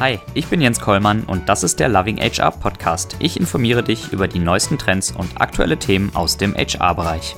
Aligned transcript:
Hi, 0.00 0.20
ich 0.32 0.46
bin 0.46 0.60
Jens 0.60 0.78
Kollmann 0.78 1.24
und 1.24 1.48
das 1.48 1.64
ist 1.64 1.80
der 1.80 1.88
Loving 1.88 2.18
HR 2.18 2.52
Podcast. 2.52 3.16
Ich 3.18 3.36
informiere 3.36 3.82
dich 3.82 4.12
über 4.12 4.28
die 4.28 4.38
neuesten 4.38 4.78
Trends 4.78 5.10
und 5.10 5.40
aktuelle 5.40 5.76
Themen 5.76 6.14
aus 6.14 6.36
dem 6.36 6.54
HR-Bereich. 6.54 7.34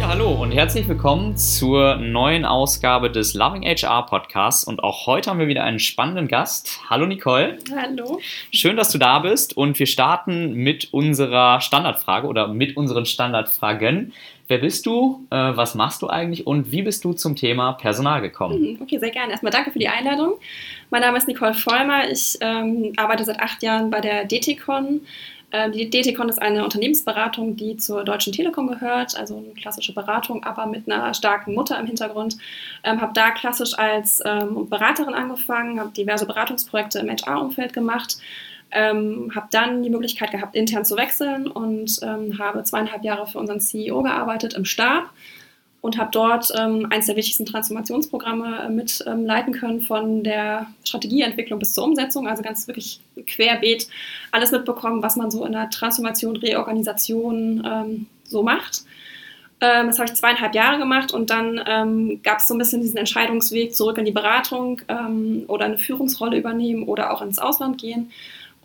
Ja, 0.00 0.08
hallo 0.08 0.32
und 0.42 0.50
herzlich 0.50 0.88
willkommen 0.88 1.36
zur 1.36 1.94
neuen 1.98 2.44
Ausgabe 2.44 3.12
des 3.12 3.34
Loving 3.34 3.62
HR 3.62 4.06
Podcasts. 4.06 4.64
Und 4.64 4.82
auch 4.82 5.06
heute 5.06 5.30
haben 5.30 5.38
wir 5.38 5.46
wieder 5.46 5.62
einen 5.62 5.78
spannenden 5.78 6.26
Gast. 6.26 6.80
Hallo 6.90 7.06
Nicole. 7.06 7.56
Hallo. 7.80 8.18
Schön, 8.50 8.76
dass 8.76 8.90
du 8.90 8.98
da 8.98 9.20
bist 9.20 9.56
und 9.56 9.78
wir 9.78 9.86
starten 9.86 10.52
mit 10.54 10.92
unserer 10.92 11.60
Standardfrage 11.60 12.26
oder 12.26 12.48
mit 12.48 12.76
unseren 12.76 13.06
Standardfragen. 13.06 14.12
Wer 14.48 14.58
bist 14.58 14.86
du? 14.86 15.26
Äh, 15.30 15.36
was 15.36 15.74
machst 15.74 16.02
du 16.02 16.08
eigentlich? 16.08 16.46
Und 16.46 16.70
wie 16.70 16.82
bist 16.82 17.04
du 17.04 17.12
zum 17.12 17.34
Thema 17.34 17.72
Personal 17.72 18.20
gekommen? 18.20 18.60
Mhm, 18.60 18.78
okay, 18.80 18.98
sehr 18.98 19.10
gerne. 19.10 19.32
Erstmal 19.32 19.52
danke 19.52 19.72
für 19.72 19.78
die 19.78 19.88
Einladung. 19.88 20.34
Mein 20.90 21.00
Name 21.02 21.18
ist 21.18 21.26
Nicole 21.26 21.54
Vollmer. 21.54 22.08
Ich 22.10 22.38
ähm, 22.40 22.92
arbeite 22.96 23.24
seit 23.24 23.40
acht 23.40 23.62
Jahren 23.62 23.90
bei 23.90 24.00
der 24.00 24.24
DTCon. 24.24 25.00
Ähm, 25.52 25.72
die 25.72 25.90
DTCon 25.90 26.28
ist 26.28 26.40
eine 26.40 26.62
Unternehmensberatung, 26.62 27.56
die 27.56 27.76
zur 27.76 28.04
Deutschen 28.04 28.32
Telekom 28.32 28.68
gehört, 28.68 29.16
also 29.16 29.38
eine 29.38 29.54
klassische 29.54 29.92
Beratung, 29.92 30.44
aber 30.44 30.66
mit 30.66 30.90
einer 30.90 31.12
starken 31.14 31.54
Mutter 31.54 31.78
im 31.78 31.86
Hintergrund. 31.86 32.36
Ähm, 32.84 33.00
habe 33.00 33.12
da 33.14 33.30
klassisch 33.30 33.76
als 33.76 34.22
ähm, 34.24 34.68
Beraterin 34.68 35.14
angefangen, 35.14 35.80
habe 35.80 35.90
diverse 35.90 36.26
Beratungsprojekte 36.26 37.00
im 37.00 37.08
HR-Umfeld 37.08 37.72
gemacht 37.72 38.18
ähm, 38.76 39.32
habe 39.34 39.48
dann 39.50 39.82
die 39.82 39.90
Möglichkeit 39.90 40.30
gehabt, 40.30 40.54
intern 40.54 40.84
zu 40.84 40.96
wechseln 40.96 41.46
und 41.46 41.98
ähm, 42.02 42.38
habe 42.38 42.62
zweieinhalb 42.62 43.02
Jahre 43.02 43.26
für 43.26 43.38
unseren 43.38 43.60
CEO 43.60 44.02
gearbeitet 44.02 44.54
im 44.54 44.66
Stab 44.66 45.10
und 45.80 45.96
habe 45.98 46.10
dort 46.12 46.52
ähm, 46.58 46.86
eines 46.90 47.06
der 47.06 47.16
wichtigsten 47.16 47.46
Transformationsprogramme 47.46 48.64
äh, 48.66 48.68
mit 48.68 49.02
ähm, 49.06 49.26
können, 49.52 49.80
von 49.80 50.22
der 50.22 50.66
Strategieentwicklung 50.84 51.58
bis 51.58 51.72
zur 51.72 51.84
Umsetzung, 51.84 52.28
also 52.28 52.42
ganz 52.42 52.66
wirklich 52.66 53.00
querbeet 53.26 53.88
alles 54.30 54.50
mitbekommen, 54.50 55.02
was 55.02 55.16
man 55.16 55.30
so 55.30 55.46
in 55.46 55.52
der 55.52 55.70
Transformation, 55.70 56.36
Reorganisation 56.36 57.66
ähm, 57.66 58.06
so 58.24 58.42
macht. 58.42 58.84
Ähm, 59.60 59.86
das 59.86 59.98
habe 59.98 60.10
ich 60.10 60.14
zweieinhalb 60.14 60.54
Jahre 60.54 60.78
gemacht 60.78 61.14
und 61.14 61.30
dann 61.30 61.62
ähm, 61.66 62.20
gab 62.22 62.38
es 62.38 62.48
so 62.48 62.54
ein 62.54 62.58
bisschen 62.58 62.82
diesen 62.82 62.98
Entscheidungsweg 62.98 63.74
zurück 63.74 63.96
in 63.96 64.04
die 64.04 64.12
Beratung 64.12 64.82
ähm, 64.88 65.44
oder 65.46 65.64
eine 65.64 65.78
Führungsrolle 65.78 66.36
übernehmen 66.36 66.82
oder 66.82 67.12
auch 67.12 67.22
ins 67.22 67.38
Ausland 67.38 67.80
gehen. 67.80 68.10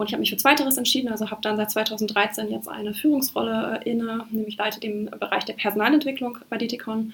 Und 0.01 0.07
ich 0.07 0.13
habe 0.13 0.21
mich 0.21 0.31
für 0.31 0.37
Zweiteres 0.37 0.77
entschieden, 0.77 1.09
also 1.09 1.29
habe 1.29 1.43
dann 1.43 1.57
seit 1.57 1.69
2013 1.69 2.49
jetzt 2.49 2.67
eine 2.67 2.95
Führungsrolle 2.95 3.81
äh, 3.85 3.91
inne, 3.91 4.25
nämlich 4.31 4.57
leite 4.57 4.79
den 4.79 5.05
Bereich 5.11 5.45
der 5.45 5.53
Personalentwicklung 5.53 6.39
bei 6.49 6.57
DTCon. 6.57 7.13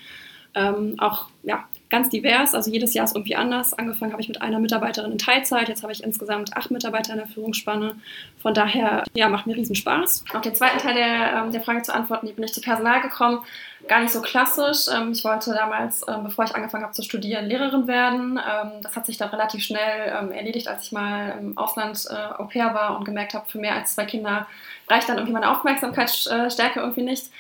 Ähm, 0.55 0.95
auch 0.97 1.25
ja, 1.43 1.67
ganz 1.89 2.09
divers, 2.09 2.53
also 2.53 2.69
jedes 2.69 2.93
Jahr 2.93 3.05
ist 3.05 3.15
irgendwie 3.15 3.35
anders. 3.35 3.73
Angefangen 3.73 4.11
habe 4.11 4.21
ich 4.21 4.27
mit 4.27 4.41
einer 4.41 4.59
Mitarbeiterin 4.59 5.11
in 5.11 5.17
Teilzeit, 5.17 5.69
jetzt 5.69 5.83
habe 5.83 5.93
ich 5.93 6.03
insgesamt 6.03 6.55
acht 6.55 6.69
Mitarbeiter 6.71 7.13
in 7.13 7.19
der 7.19 7.27
Führungsspanne. 7.27 7.95
Von 8.41 8.53
daher, 8.53 9.03
ja, 9.13 9.29
macht 9.29 9.47
mir 9.47 9.55
riesen 9.55 9.75
Spaß. 9.75 10.25
Auf 10.33 10.41
den 10.41 10.55
zweiten 10.55 10.79
Teil 10.79 10.95
der, 10.95 11.43
ähm, 11.43 11.51
der 11.51 11.61
Frage 11.61 11.81
zu 11.83 11.93
antworten, 11.93 12.27
wie 12.27 12.33
bin 12.33 12.43
ich 12.43 12.53
zu 12.53 12.61
Personal 12.61 13.01
gekommen? 13.01 13.39
Gar 13.87 14.01
nicht 14.01 14.11
so 14.11 14.21
klassisch. 14.21 14.93
Ähm, 14.93 15.11
ich 15.13 15.23
wollte 15.23 15.53
damals, 15.53 16.05
ähm, 16.07 16.23
bevor 16.23 16.45
ich 16.45 16.55
angefangen 16.55 16.83
habe 16.83 16.93
zu 16.93 17.03
studieren, 17.03 17.45
Lehrerin 17.45 17.87
werden. 17.87 18.39
Das 18.81 18.95
hat 18.95 19.05
sich 19.05 19.17
dann 19.17 19.29
relativ 19.29 19.63
schnell 19.63 20.09
erledigt, 20.31 20.67
als 20.67 20.83
ich 20.83 20.91
mal 20.91 21.35
im 21.39 21.57
Ausland 21.57 22.05
äh, 22.09 22.41
Au 22.41 22.45
pair 22.45 22.73
war 22.73 22.97
und 22.97 23.05
gemerkt 23.05 23.33
habe, 23.33 23.49
für 23.49 23.59
mehr 23.59 23.75
als 23.75 23.95
zwei 23.95 24.05
Kinder 24.05 24.47
reicht 24.89 25.09
dann 25.09 25.17
irgendwie 25.17 25.33
meine 25.33 25.51
Aufmerksamkeitsstärke 25.51 26.79
irgendwie 26.79 27.03
nicht 27.03 27.31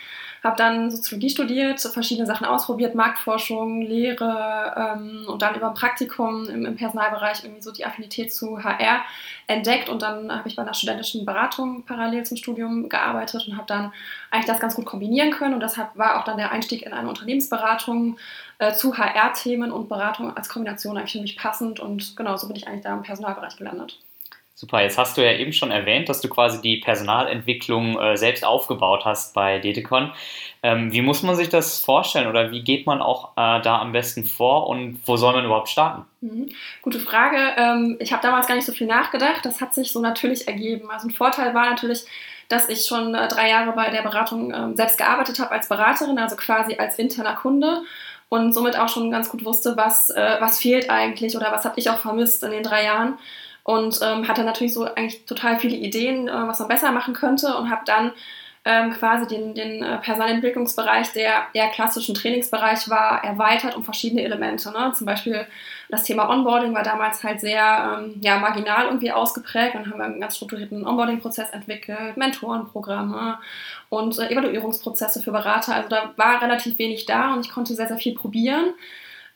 habe 0.43 0.55
dann 0.55 0.91
Soziologie 0.91 1.29
studiert, 1.29 1.79
verschiedene 1.79 2.25
Sachen 2.25 2.45
ausprobiert, 2.45 2.95
Marktforschung, 2.95 3.81
Lehre 3.81 4.95
ähm, 4.97 5.25
und 5.27 5.41
dann 5.41 5.55
über 5.55 5.67
ein 5.69 5.73
Praktikum 5.73 6.47
im, 6.47 6.65
im, 6.65 6.75
Personalbereich 6.75 7.43
irgendwie 7.43 7.61
so 7.61 7.71
die 7.71 7.85
Affinität 7.85 8.33
zu 8.33 8.63
HR 8.63 9.01
entdeckt. 9.47 9.89
Und 9.89 10.01
dann 10.01 10.31
habe 10.31 10.47
ich 10.47 10.55
bei 10.55 10.61
einer 10.61 10.73
studentischen 10.73 11.25
Beratung 11.25 11.83
parallel 11.83 12.25
zum 12.25 12.37
Studium 12.37 12.89
gearbeitet 12.89 13.47
und 13.47 13.57
habe 13.57 13.67
dann 13.67 13.91
eigentlich 14.31 14.45
das 14.45 14.59
ganz 14.59 14.75
gut 14.75 14.85
kombinieren 14.85 15.31
können. 15.31 15.53
Und 15.53 15.61
deshalb 15.61 15.95
war 15.95 16.19
auch 16.19 16.23
dann 16.23 16.37
der 16.37 16.51
Einstieg 16.51 16.83
in 16.83 16.93
eine 16.93 17.09
Unternehmensberatung 17.09 18.17
äh, 18.59 18.73
zu 18.73 18.97
HR-Themen 18.97 19.71
und 19.71 19.89
Beratung 19.89 20.35
als 20.35 20.49
Kombination 20.49 20.97
eigentlich 20.97 21.13
für 21.13 21.21
mich 21.21 21.37
passend. 21.37 21.79
Und 21.79 22.15
genau 22.15 22.37
so 22.37 22.47
bin 22.47 22.55
ich 22.55 22.67
eigentlich 22.67 22.83
da 22.83 22.93
im 22.93 23.03
Personalbereich 23.03 23.57
gelandet. 23.57 23.99
Super, 24.59 24.81
jetzt 24.81 24.97
hast 24.97 25.15
du 25.15 25.23
ja 25.23 25.33
eben 25.33 25.53
schon 25.53 25.69
erwähnt, 25.69 26.09
dass 26.09 26.19
du 26.19 26.29
quasi 26.29 26.59
die 26.59 26.77
Personalentwicklung 26.77 27.99
äh, 27.99 28.17
selbst 28.17 28.43
aufgebaut 28.43 29.05
hast 29.05 29.35
bei 29.35 29.59
Detecon. 29.59 30.11
Ähm, 30.63 30.91
wie 30.91 31.03
muss 31.03 31.21
man 31.21 31.35
sich 31.35 31.49
das 31.49 31.79
vorstellen 31.79 32.25
oder 32.25 32.49
wie 32.49 32.63
geht 32.63 32.87
man 32.87 32.99
auch 32.99 33.33
äh, 33.37 33.61
da 33.61 33.79
am 33.79 33.91
besten 33.91 34.25
vor 34.25 34.65
und 34.67 34.99
wo 35.05 35.15
soll 35.15 35.33
man 35.33 35.45
überhaupt 35.45 35.69
starten? 35.69 36.05
Mhm. 36.21 36.49
Gute 36.81 36.99
Frage. 36.99 37.37
Ähm, 37.55 37.97
ich 37.99 38.11
habe 38.11 38.23
damals 38.23 38.47
gar 38.47 38.55
nicht 38.55 38.65
so 38.65 38.71
viel 38.71 38.87
nachgedacht. 38.87 39.45
Das 39.45 39.61
hat 39.61 39.75
sich 39.75 39.91
so 39.91 40.01
natürlich 40.01 40.47
ergeben. 40.47 40.89
Also 40.89 41.07
ein 41.07 41.11
Vorteil 41.11 41.53
war 41.53 41.69
natürlich, 41.69 42.05
dass 42.49 42.67
ich 42.67 42.87
schon 42.87 43.13
äh, 43.13 43.27
drei 43.27 43.49
Jahre 43.51 43.73
bei 43.73 43.91
der 43.91 44.01
Beratung 44.01 44.51
ähm, 44.51 44.75
selbst 44.75 44.97
gearbeitet 44.97 45.37
habe 45.37 45.51
als 45.51 45.69
Beraterin, 45.69 46.17
also 46.17 46.35
quasi 46.35 46.77
als 46.77 46.97
interner 46.97 47.35
Kunde 47.35 47.83
und 48.29 48.53
somit 48.53 48.75
auch 48.75 48.89
schon 48.89 49.11
ganz 49.11 49.29
gut 49.29 49.45
wusste, 49.45 49.77
was, 49.77 50.09
äh, 50.09 50.37
was 50.39 50.57
fehlt 50.57 50.89
eigentlich 50.89 51.37
oder 51.37 51.51
was 51.51 51.63
habe 51.63 51.79
ich 51.79 51.91
auch 51.91 51.99
vermisst 51.99 52.41
in 52.41 52.49
den 52.49 52.63
drei 52.63 52.85
Jahren 52.85 53.19
und 53.67 53.99
ähm, 54.01 54.29
hatte 54.29 54.45
natürlich 54.45 54.73
so 54.73 54.85
eigentlich 54.85 55.25
total 55.25 55.59
viele 55.59 55.75
Ideen, 55.75 56.29
äh, 56.29 56.31
was 56.31 56.59
man 56.59 56.69
besser 56.69 56.89
machen 56.93 57.13
könnte 57.13 57.53
und 57.57 57.69
habe 57.69 57.81
dann 57.85 58.13
ähm, 58.63 58.91
quasi 58.91 59.27
den, 59.27 59.53
den 59.55 59.83
äh, 59.83 59.97
Personalentwicklungsbereich, 59.97 61.11
der 61.11 61.47
eher 61.51 61.67
klassischen 61.67 62.15
Trainingsbereich 62.15 62.89
war, 62.89 63.25
erweitert 63.25 63.75
um 63.75 63.83
verschiedene 63.83 64.23
Elemente. 64.23 64.71
Ne? 64.71 64.93
Zum 64.95 65.05
Beispiel 65.05 65.45
das 65.89 66.03
Thema 66.03 66.29
Onboarding 66.29 66.73
war 66.73 66.83
damals 66.83 67.25
halt 67.25 67.41
sehr 67.41 67.99
ähm, 67.99 68.21
ja, 68.21 68.39
marginal 68.39 68.85
irgendwie 68.85 69.11
ausgeprägt. 69.11 69.75
Dann 69.75 69.91
haben 69.91 69.99
einen 69.99 70.21
ganz 70.21 70.37
strukturierten 70.37 70.87
Onboarding-Prozess 70.87 71.49
entwickelt, 71.49 72.15
Mentorenprogramme 72.15 73.37
und 73.89 74.17
äh, 74.17 74.29
Evaluierungsprozesse 74.29 75.21
für 75.21 75.33
Berater. 75.33 75.75
Also 75.75 75.89
da 75.89 76.13
war 76.15 76.41
relativ 76.41 76.79
wenig 76.79 77.05
da 77.05 77.33
und 77.33 77.45
ich 77.45 77.51
konnte 77.51 77.75
sehr, 77.75 77.89
sehr 77.89 77.97
viel 77.97 78.15
probieren. 78.15 78.75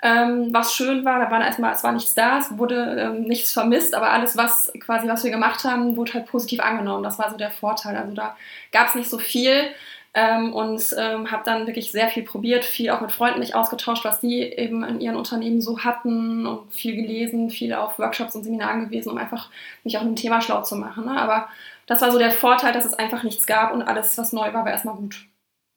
Ähm, 0.03 0.49
was 0.51 0.73
schön 0.73 1.05
war, 1.05 1.19
da 1.19 1.29
war 1.29 1.45
erstmal, 1.45 1.73
es 1.73 1.83
war 1.83 1.91
nichts 1.91 2.15
da, 2.15 2.39
es 2.39 2.57
wurde 2.57 2.97
ähm, 2.99 3.23
nichts 3.23 3.53
vermisst, 3.53 3.93
aber 3.93 4.09
alles, 4.11 4.35
was 4.35 4.71
quasi, 4.79 5.07
was 5.07 5.23
wir 5.23 5.29
gemacht 5.29 5.63
haben, 5.63 5.95
wurde 5.95 6.13
halt 6.15 6.25
positiv 6.25 6.59
angenommen. 6.59 7.03
Das 7.03 7.19
war 7.19 7.29
so 7.29 7.37
der 7.37 7.51
Vorteil. 7.51 7.95
Also 7.95 8.13
da 8.13 8.35
gab 8.71 8.87
es 8.87 8.95
nicht 8.95 9.11
so 9.11 9.19
viel 9.19 9.69
ähm, 10.13 10.53
und 10.53 10.81
ähm, 10.97 11.31
habe 11.31 11.43
dann 11.45 11.67
wirklich 11.67 11.91
sehr 11.91 12.09
viel 12.09 12.23
probiert, 12.23 12.65
viel 12.65 12.89
auch 12.89 13.01
mit 13.01 13.11
Freunden 13.11 13.39
mich 13.39 13.55
ausgetauscht, 13.55 14.03
was 14.03 14.19
die 14.19 14.41
eben 14.41 14.83
in 14.83 14.99
ihren 15.01 15.15
Unternehmen 15.15 15.61
so 15.61 15.79
hatten 15.79 16.47
und 16.47 16.73
viel 16.73 16.95
gelesen, 16.95 17.49
viel 17.51 17.73
auf 17.73 17.99
Workshops 17.99 18.35
und 18.35 18.43
Seminaren 18.43 18.85
gewesen, 18.85 19.11
um 19.11 19.17
einfach 19.17 19.49
mich 19.83 19.97
auch 19.97 20.01
mit 20.01 20.11
dem 20.11 20.21
Thema 20.21 20.41
schlau 20.41 20.63
zu 20.63 20.75
machen. 20.75 21.05
Ne? 21.05 21.21
Aber 21.21 21.47
das 21.85 22.01
war 22.01 22.11
so 22.11 22.17
der 22.17 22.31
Vorteil, 22.31 22.73
dass 22.73 22.85
es 22.85 22.93
einfach 22.93 23.23
nichts 23.23 23.45
gab 23.45 23.71
und 23.73 23.83
alles, 23.83 24.17
was 24.17 24.33
neu 24.33 24.51
war, 24.53 24.65
war 24.65 24.71
erstmal 24.71 24.95
gut. 24.95 25.25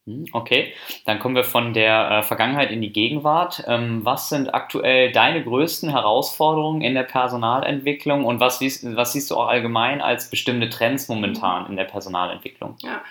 Hm, 0.06 0.26
okay, 0.32 0.74
dann 1.06 1.18
kommen 1.18 1.34
wir 1.34 1.44
von 1.44 1.72
der 1.72 2.10
äh, 2.10 2.22
Vergangenheit 2.22 2.70
in 2.70 2.82
die 2.82 2.92
Gegenwart. 2.92 3.64
Ähm, 3.66 4.04
was 4.04 4.28
sind 4.28 4.52
aktuell 4.52 5.12
deine 5.12 5.42
größten 5.42 5.88
Herausforderungen 5.88 6.82
in 6.82 6.94
der 6.94 7.04
Personalentwicklung 7.04 8.26
und 8.26 8.38
was, 8.38 8.60
was 8.60 9.12
siehst 9.12 9.30
du 9.30 9.36
auch 9.36 9.48
allgemein 9.48 10.02
als 10.02 10.28
bestimmte 10.28 10.68
Trends 10.68 11.08
momentan 11.08 11.66
in 11.70 11.76
der 11.76 11.84
Personalentwicklung? 11.84 12.76
Ja. 12.80 13.02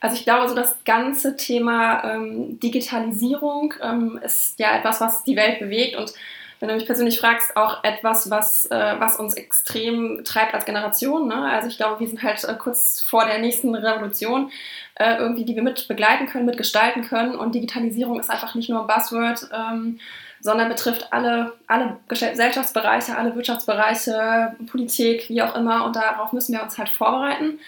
Also 0.00 0.16
ich 0.16 0.24
glaube, 0.24 0.48
so 0.48 0.54
das 0.54 0.84
ganze 0.84 1.36
Thema 1.36 2.04
ähm, 2.04 2.60
Digitalisierung 2.60 3.74
ähm, 3.82 4.18
ist 4.22 4.58
ja 4.58 4.76
etwas, 4.76 5.00
was 5.00 5.24
die 5.24 5.36
Welt 5.36 5.58
bewegt 5.58 5.96
und 5.96 6.14
wenn 6.60 6.68
du 6.68 6.74
mich 6.74 6.86
persönlich 6.86 7.20
fragst, 7.20 7.56
auch 7.56 7.84
etwas, 7.84 8.30
was, 8.30 8.66
äh, 8.66 8.94
was 8.98 9.16
uns 9.16 9.34
extrem 9.34 10.24
treibt 10.24 10.54
als 10.54 10.64
Generation. 10.64 11.28
Ne? 11.28 11.50
Also 11.50 11.68
ich 11.68 11.76
glaube, 11.76 12.00
wir 12.00 12.08
sind 12.08 12.22
halt 12.22 12.42
äh, 12.44 12.54
kurz 12.54 13.00
vor 13.00 13.24
der 13.26 13.38
nächsten 13.38 13.74
Revolution, 13.74 14.50
äh, 14.96 15.16
irgendwie, 15.16 15.44
die 15.44 15.54
wir 15.54 15.62
mit 15.62 15.86
begleiten 15.86 16.26
können, 16.26 16.46
mitgestalten 16.46 17.02
können. 17.02 17.36
Und 17.36 17.54
Digitalisierung 17.54 18.18
ist 18.18 18.30
einfach 18.30 18.54
nicht 18.54 18.68
nur 18.68 18.80
ein 18.80 18.86
Buzzword, 18.86 19.48
ähm, 19.52 20.00
sondern 20.40 20.68
betrifft 20.68 21.12
alle, 21.12 21.52
alle 21.66 21.96
Gesellschaftsbereiche, 22.08 23.16
alle 23.16 23.34
Wirtschaftsbereiche, 23.36 24.56
Politik, 24.70 25.28
wie 25.28 25.42
auch 25.42 25.54
immer. 25.54 25.84
Und 25.84 25.96
darauf 25.96 26.32
müssen 26.32 26.54
wir 26.54 26.62
uns 26.62 26.78
halt 26.78 26.88
vorbereiten. 26.88 27.58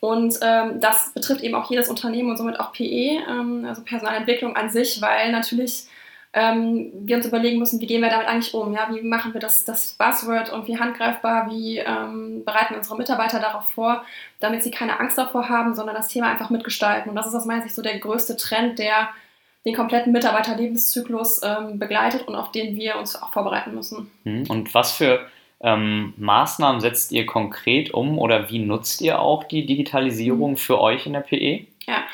Und 0.00 0.38
ähm, 0.40 0.80
das 0.80 1.12
betrifft 1.12 1.42
eben 1.42 1.54
auch 1.54 1.70
jedes 1.70 1.88
Unternehmen 1.88 2.30
und 2.30 2.38
somit 2.38 2.58
auch 2.58 2.72
PE, 2.72 3.20
ähm, 3.28 3.66
also 3.68 3.82
Personalentwicklung 3.82 4.56
an 4.56 4.70
sich, 4.70 5.02
weil 5.02 5.30
natürlich 5.30 5.86
ähm, 6.32 6.92
wir 6.94 7.16
uns 7.16 7.26
überlegen 7.26 7.58
müssen, 7.58 7.80
wie 7.80 7.86
gehen 7.86 8.02
wir 8.02 8.10
damit 8.10 8.28
eigentlich 8.28 8.54
um? 8.54 8.72
Ja? 8.72 8.88
Wie 8.92 9.02
machen 9.02 9.34
wir 9.34 9.40
das, 9.40 9.64
das 9.64 9.94
Buzzword 9.98 10.52
und 10.52 10.68
wie 10.68 10.78
handgreifbar, 10.78 11.50
wie 11.50 11.78
ähm, 11.78 12.44
bereiten 12.44 12.76
unsere 12.76 12.96
Mitarbeiter 12.96 13.40
darauf 13.40 13.68
vor, 13.70 14.04
damit 14.38 14.62
sie 14.62 14.70
keine 14.70 15.00
Angst 15.00 15.18
davor 15.18 15.48
haben, 15.48 15.74
sondern 15.74 15.96
das 15.96 16.08
Thema 16.08 16.30
einfach 16.30 16.50
mitgestalten. 16.50 17.10
Und 17.10 17.16
das 17.16 17.26
ist 17.26 17.34
aus 17.34 17.46
meiner 17.46 17.62
Sicht 17.62 17.74
so 17.74 17.82
der 17.82 17.98
größte 17.98 18.36
Trend, 18.36 18.78
der 18.78 19.08
den 19.66 19.74
kompletten 19.74 20.12
Mitarbeiterlebenszyklus 20.12 21.42
ähm, 21.42 21.78
begleitet 21.78 22.26
und 22.28 22.36
auf 22.36 22.52
den 22.52 22.76
wir 22.76 22.96
uns 22.96 23.20
auch 23.20 23.32
vorbereiten 23.32 23.74
müssen. 23.74 24.10
Mhm. 24.24 24.44
Und 24.48 24.72
was 24.72 24.92
für 24.92 25.26
ähm, 25.60 26.14
Maßnahmen 26.16 26.80
setzt 26.80 27.12
ihr 27.12 27.26
konkret 27.26 27.92
um 27.92 28.18
oder 28.18 28.50
wie 28.50 28.60
nutzt 28.60 29.00
ihr 29.02 29.20
auch 29.20 29.44
die 29.44 29.66
Digitalisierung 29.66 30.52
mhm. 30.52 30.56
für 30.56 30.80
euch 30.80 31.06
in 31.06 31.12
der 31.12 31.20
PE? 31.20 31.66
Ja, 31.86 32.04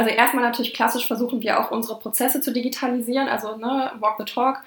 also 0.00 0.10
erstmal 0.10 0.42
natürlich 0.44 0.72
klassisch 0.72 1.06
versuchen 1.06 1.42
wir 1.42 1.60
auch 1.60 1.70
unsere 1.70 1.98
Prozesse 1.98 2.40
zu 2.40 2.52
digitalisieren, 2.52 3.28
also 3.28 3.56
ne, 3.56 3.92
Walk 4.00 4.14
the 4.18 4.24
Talk. 4.24 4.62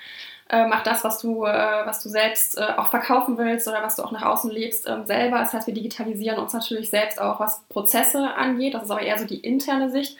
äh, 0.49 0.67
mach 0.67 0.83
das, 0.83 1.03
was 1.03 1.17
du, 1.19 1.45
äh, 1.45 1.85
was 1.85 2.03
du 2.03 2.09
selbst 2.09 2.57
äh, 2.59 2.67
auch 2.77 2.89
verkaufen 2.89 3.37
willst 3.39 3.67
oder 3.67 3.81
was 3.81 3.95
du 3.95 4.03
auch 4.03 4.11
nach 4.11 4.21
außen 4.21 4.51
lebst, 4.51 4.87
ähm, 4.87 5.07
selber. 5.07 5.39
Das 5.39 5.53
heißt, 5.53 5.65
wir 5.65 5.73
digitalisieren 5.73 6.37
uns 6.37 6.53
natürlich 6.53 6.91
selbst 6.91 7.19
auch, 7.19 7.39
was 7.39 7.63
Prozesse 7.69 8.35
angeht. 8.35 8.75
Das 8.75 8.83
ist 8.83 8.91
aber 8.91 9.01
eher 9.01 9.17
so 9.17 9.25
die 9.25 9.39
interne 9.39 9.89
Sicht. 9.89 10.17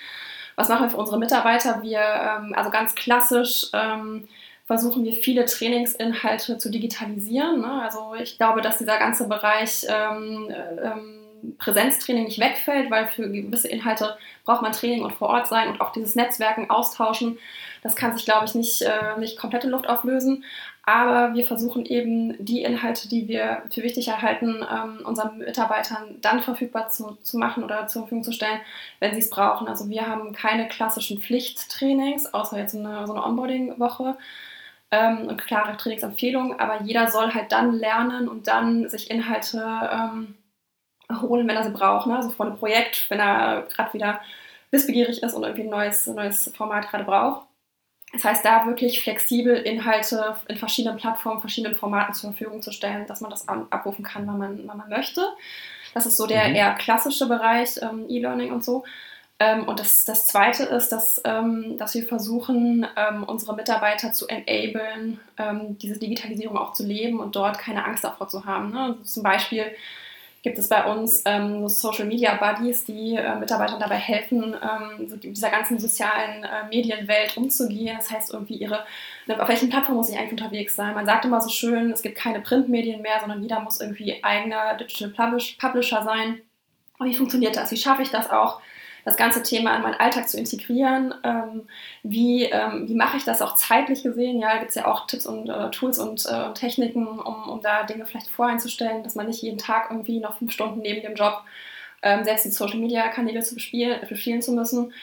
Was 0.56 0.70
machen 0.70 0.86
wir 0.86 0.90
für 0.90 0.98
unsere 0.98 1.20
Mitarbeiter? 1.20 1.84
Wir, 1.84 2.00
ähm, 2.00 2.54
also 2.56 2.72
ganz 2.72 2.96
klassisch, 2.96 3.68
ähm, 3.74 4.28
versuchen 4.66 5.04
wir 5.04 5.14
viele 5.14 5.46
Trainingsinhalte 5.46 6.58
zu 6.58 6.72
digitalisieren. 6.72 7.62
Ne? 7.62 7.82
Also 7.84 8.16
ich 8.20 8.38
glaube, 8.38 8.62
dass 8.62 8.80
dieser 8.80 8.98
ganze 8.98 9.28
Bereich 9.28 9.86
ähm, 9.88 10.52
ähm, 10.82 11.23
Präsenztraining 11.58 12.26
nicht 12.26 12.40
wegfällt, 12.40 12.90
weil 12.92 13.08
für 13.08 13.30
gewisse 13.30 13.68
Inhalte 13.68 14.18
braucht 14.46 14.62
man 14.62 14.72
Training 14.72 15.04
und 15.04 15.14
vor 15.14 15.30
Ort 15.30 15.48
sein 15.48 15.70
und 15.70 15.82
auch 15.82 15.92
dieses 15.92 16.16
Netzwerken, 16.16 16.70
Austauschen, 16.70 17.38
das 17.82 17.96
kann 17.96 18.16
sich, 18.16 18.26
glaube 18.26 18.46
ich, 18.46 18.56
nicht, 18.56 18.82
äh, 18.82 19.20
nicht 19.20 19.38
komplett 19.38 19.66
in 19.66 19.70
Luft 19.72 19.90
auflösen. 19.90 20.46
Aber 20.86 21.34
wir 21.34 21.46
versuchen 21.46 21.86
eben 21.86 22.36
die 22.44 22.64
Inhalte, 22.64 23.08
die 23.08 23.28
wir 23.28 23.64
für 23.72 23.84
wichtig 23.84 24.10
erhalten, 24.10 24.66
ähm, 24.70 25.06
unseren 25.06 25.38
Mitarbeitern 25.38 26.18
dann 26.22 26.42
verfügbar 26.42 26.90
zu, 26.90 27.18
zu 27.22 27.38
machen 27.38 27.64
oder 27.64 27.88
zur 27.88 28.04
Verfügung 28.04 28.24
zu 28.24 28.34
stellen, 28.34 28.60
wenn 29.00 29.14
sie 29.14 29.22
es 29.22 29.30
brauchen. 29.30 29.68
Also 29.68 29.90
wir 29.90 30.08
haben 30.08 30.34
keine 30.34 30.68
klassischen 30.68 31.20
Pflichttrainings, 31.20 32.34
außer 32.34 32.58
jetzt 32.58 32.76
eine, 32.76 33.08
so 33.08 33.14
eine 33.14 33.24
Onboarding-Woche 33.24 34.18
ähm, 34.92 35.28
und 35.28 35.38
klare 35.42 35.78
Trainingsempfehlungen, 35.78 36.60
aber 36.60 36.82
jeder 36.84 37.10
soll 37.10 37.34
halt 37.34 37.52
dann 37.54 37.74
lernen 37.74 38.28
und 38.28 38.48
dann 38.48 38.90
sich 38.90 39.10
Inhalte 39.10 39.90
ähm, 39.92 40.36
holen, 41.22 41.48
wenn 41.48 41.56
er 41.56 41.64
sie 41.64 41.72
braucht. 41.72 42.08
Ne? 42.08 42.16
Also 42.16 42.30
vor 42.30 42.46
einem 42.46 42.58
Projekt, 42.58 43.10
wenn 43.10 43.20
er 43.20 43.68
gerade 43.74 43.94
wieder 43.94 44.22
wissbegierig 44.72 45.22
ist 45.22 45.34
und 45.34 45.44
irgendwie 45.44 45.64
ein 45.64 45.70
neues, 45.70 46.08
neues 46.08 46.52
Format 46.56 46.90
gerade 46.90 47.04
braucht. 47.04 47.48
Das 48.14 48.24
heißt, 48.24 48.46
da 48.46 48.66
wirklich 48.68 49.02
flexibel 49.02 49.56
Inhalte 49.56 50.36
in 50.48 50.58
verschiedenen 50.58 50.98
Plattformen, 50.98 51.42
verschiedenen 51.42 51.76
Formaten 51.76 52.14
zur 52.14 52.32
Verfügung 52.32 52.62
zu 52.62 52.72
stellen, 52.72 53.08
dass 53.08 53.22
man 53.22 53.32
das 53.32 53.48
abrufen 53.48 54.04
kann, 54.04 54.28
wann 54.28 54.38
man, 54.38 54.68
wann 54.68 54.78
man 54.78 54.90
möchte. 54.90 55.28
Das 55.96 56.06
ist 56.06 56.18
so 56.18 56.28
der 56.28 56.50
mhm. 56.50 56.56
eher 56.56 56.74
klassische 56.74 57.28
Bereich, 57.28 57.80
ähm, 57.82 58.06
E-Learning 58.08 58.52
und 58.52 58.64
so. 58.64 58.84
Ähm, 59.40 59.68
und 59.68 59.80
das, 59.80 60.06
das 60.06 60.28
Zweite 60.28 60.64
ist, 60.64 60.90
dass, 60.90 61.22
ähm, 61.26 61.78
dass 61.78 61.96
wir 61.96 62.06
versuchen, 62.06 62.86
ähm, 62.96 63.24
unsere 63.24 63.56
Mitarbeiter 63.56 64.14
zu 64.14 64.28
enablen, 64.28 65.20
ähm, 65.38 65.78
diese 65.80 66.00
Digitalisierung 66.00 66.58
auch 66.58 66.74
zu 66.74 66.86
leben 66.86 67.20
und 67.20 67.36
dort 67.36 67.58
keine 67.58 67.84
Angst 67.84 68.04
davor 68.04 68.28
zu 68.28 68.46
haben. 68.46 68.72
Ne? 68.72 68.80
Also 68.80 69.04
zum 69.04 69.24
Beispiel 69.24 69.66
gibt 70.44 70.58
es 70.58 70.68
bei 70.68 70.84
uns 70.84 71.24
ähm, 71.26 71.62
so 71.62 71.70
Social 71.70 72.06
Media 72.06 72.36
Buddies, 72.36 72.84
die 72.84 73.16
äh, 73.16 73.36
Mitarbeitern 73.36 73.80
dabei 73.80 73.96
helfen, 73.96 74.54
ähm, 74.54 75.08
so 75.08 75.16
dieser 75.16 75.50
ganzen 75.50 75.80
sozialen 75.80 76.44
äh, 76.44 76.68
Medienwelt 76.70 77.38
umzugehen. 77.38 77.96
Das 77.98 78.12
heißt, 78.12 78.34
irgendwie 78.34 78.56
ihre, 78.56 78.84
ne, 79.26 79.42
auf 79.42 79.48
welchen 79.48 79.70
Plattformen 79.70 79.98
muss 79.98 80.10
ich 80.10 80.18
eigentlich 80.18 80.34
unterwegs 80.34 80.76
sein? 80.76 80.94
Man 80.94 81.06
sagt 81.06 81.24
immer 81.24 81.40
so 81.40 81.50
schön, 81.50 81.92
es 81.92 82.02
gibt 82.02 82.16
keine 82.18 82.42
Printmedien 82.42 83.02
mehr, 83.02 83.22
sondern 83.22 83.42
jeder 83.42 83.62
muss 83.62 83.80
irgendwie 83.80 84.22
eigener 84.22 84.76
Digital 84.76 85.10
Publish 85.10 85.54
Publisher 85.54 86.04
sein. 86.04 86.42
Und 87.00 87.08
wie 87.08 87.16
funktioniert 87.16 87.56
das? 87.56 87.72
Wie 87.72 87.78
schaffe 87.78 88.02
ich 88.02 88.12
das 88.12 88.30
auch? 88.30 88.62
Das 89.06 89.18
ganze 89.18 89.44
Thema 89.44 89.76
in 89.76 89.82
meinen 89.82 89.96
Alltag 89.96 90.30
zu 90.30 90.38
integrieren. 90.38 91.14
Ähm, 91.24 91.68
wie, 92.04 92.46
ähm, 92.46 92.88
wie 92.88 92.96
mache 92.96 93.18
ich 93.18 93.24
das 93.24 93.42
auch 93.42 93.56
zeitlich 93.56 94.04
gesehen? 94.04 94.40
Ja, 94.40 94.58
gibt 94.58 94.70
es 94.70 94.76
ja 94.76 94.88
auch 94.88 95.08
Tipps 95.08 95.26
und 95.26 95.50
äh, 95.50 95.72
Tools 95.72 96.00
und 96.00 96.26
äh, 96.26 96.54
Techniken, 96.54 97.08
um, 97.20 97.50
um 97.50 97.62
da 97.62 97.84
Dinge 97.84 98.06
vielleicht 98.06 98.30
voreinzustellen, 98.30 99.04
dass 99.04 99.16
man 99.16 99.28
nicht 99.28 99.42
jeden 99.42 99.58
Tag 99.58 99.88
irgendwie 99.90 100.20
noch 100.20 100.38
fünf 100.38 100.52
Stunden 100.52 100.80
neben 100.80 101.02
dem 101.02 101.16
Job 101.16 101.44
ähm, 102.02 102.24
selbst 102.24 102.46
die 102.46 102.52
Social 102.52 102.80
Media 102.80 103.08
Kanäle 103.08 103.42
zu 103.42 103.56
bespielen, 103.56 104.00
bespielen 104.08 104.42
zu 104.42 104.52
müssen. 104.52 104.94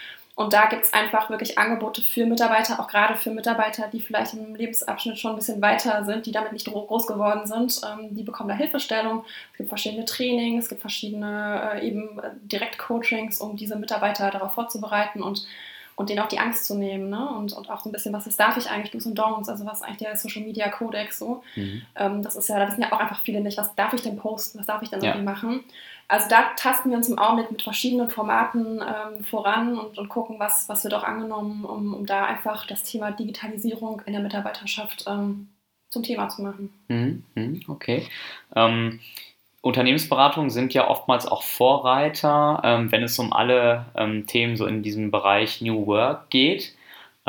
Und 0.40 0.54
da 0.54 0.64
gibt 0.68 0.86
es 0.86 0.94
einfach 0.94 1.28
wirklich 1.28 1.58
Angebote 1.58 2.00
für 2.00 2.24
Mitarbeiter, 2.24 2.80
auch 2.80 2.88
gerade 2.88 3.14
für 3.14 3.30
Mitarbeiter, 3.30 3.88
die 3.88 4.00
vielleicht 4.00 4.32
im 4.32 4.54
Lebensabschnitt 4.54 5.18
schon 5.18 5.32
ein 5.32 5.36
bisschen 5.36 5.60
weiter 5.60 6.02
sind, 6.06 6.24
die 6.24 6.32
damit 6.32 6.54
nicht 6.54 6.64
groß 6.64 7.06
geworden 7.06 7.46
sind. 7.46 7.78
Ähm, 7.86 8.14
die 8.16 8.22
bekommen 8.22 8.48
da 8.48 8.54
Hilfestellung. 8.54 9.26
Es 9.52 9.58
gibt 9.58 9.68
verschiedene 9.68 10.06
Trainings, 10.06 10.64
es 10.64 10.68
gibt 10.70 10.80
verschiedene 10.80 11.72
äh, 11.74 11.86
eben 11.86 12.18
äh, 12.20 12.30
Direktcoachings, 12.40 13.38
um 13.38 13.54
diese 13.54 13.76
Mitarbeiter 13.76 14.30
darauf 14.30 14.54
vorzubereiten 14.54 15.22
und 15.22 15.46
und 15.96 16.08
denen 16.08 16.20
auch 16.20 16.28
die 16.28 16.38
Angst 16.38 16.64
zu 16.64 16.76
nehmen 16.76 17.10
ne? 17.10 17.28
und, 17.28 17.52
und 17.52 17.68
auch 17.68 17.80
so 17.80 17.90
ein 17.90 17.92
bisschen, 17.92 18.14
was 18.14 18.26
ist, 18.26 18.40
darf 18.40 18.56
ich 18.56 18.70
eigentlich, 18.70 18.90
Do's 18.90 19.04
und 19.04 19.18
Don'ts, 19.18 19.50
also 19.50 19.66
was 19.66 19.80
ist 19.80 19.82
eigentlich 19.82 19.98
der 19.98 20.16
Social 20.16 20.42
Media 20.42 20.70
Codex 20.70 21.18
so. 21.18 21.42
Mhm. 21.56 21.82
Ähm, 21.94 22.22
das 22.22 22.36
ist 22.36 22.48
ja, 22.48 22.58
da 22.58 22.66
wissen 22.66 22.80
ja 22.80 22.90
auch 22.90 23.00
einfach 23.00 23.20
viele 23.20 23.42
nicht, 23.42 23.58
was 23.58 23.74
darf 23.74 23.92
ich 23.92 24.00
denn 24.00 24.16
posten, 24.16 24.58
was 24.58 24.66
darf 24.66 24.80
ich 24.80 24.88
denn 24.88 25.02
ja. 25.02 25.10
irgendwie 25.10 25.26
machen. 25.26 25.64
Also 26.10 26.28
da 26.28 26.50
tasten 26.56 26.90
wir 26.90 26.96
uns 26.96 27.08
im 27.08 27.20
Augenblick 27.20 27.52
mit 27.52 27.62
verschiedenen 27.62 28.10
Formaten 28.10 28.80
ähm, 28.80 29.22
voran 29.22 29.78
und, 29.78 29.96
und 29.96 30.08
gucken, 30.08 30.40
was, 30.40 30.68
was 30.68 30.82
wird 30.82 30.92
auch 30.92 31.04
angenommen, 31.04 31.64
um, 31.64 31.94
um 31.94 32.04
da 32.04 32.24
einfach 32.24 32.66
das 32.66 32.82
Thema 32.82 33.12
Digitalisierung 33.12 34.02
in 34.06 34.14
der 34.14 34.20
Mitarbeiterschaft 34.20 35.04
ähm, 35.06 35.50
zum 35.88 36.02
Thema 36.02 36.28
zu 36.28 36.42
machen. 36.42 36.72
Mhm. 36.88 37.22
mhm 37.36 37.62
okay. 37.68 38.08
Ähm, 38.56 38.98
Unternehmensberatungen 39.60 40.50
sind 40.50 40.74
ja 40.74 40.88
oftmals 40.88 41.26
auch 41.26 41.44
Vorreiter, 41.44 42.60
ähm, 42.64 42.90
wenn 42.90 43.04
es 43.04 43.16
um 43.20 43.32
alle 43.32 43.86
ähm, 43.94 44.26
Themen 44.26 44.56
so 44.56 44.66
in 44.66 44.82
diesem 44.82 45.12
Bereich 45.12 45.60
New 45.60 45.86
Work 45.86 46.28
geht. 46.30 46.74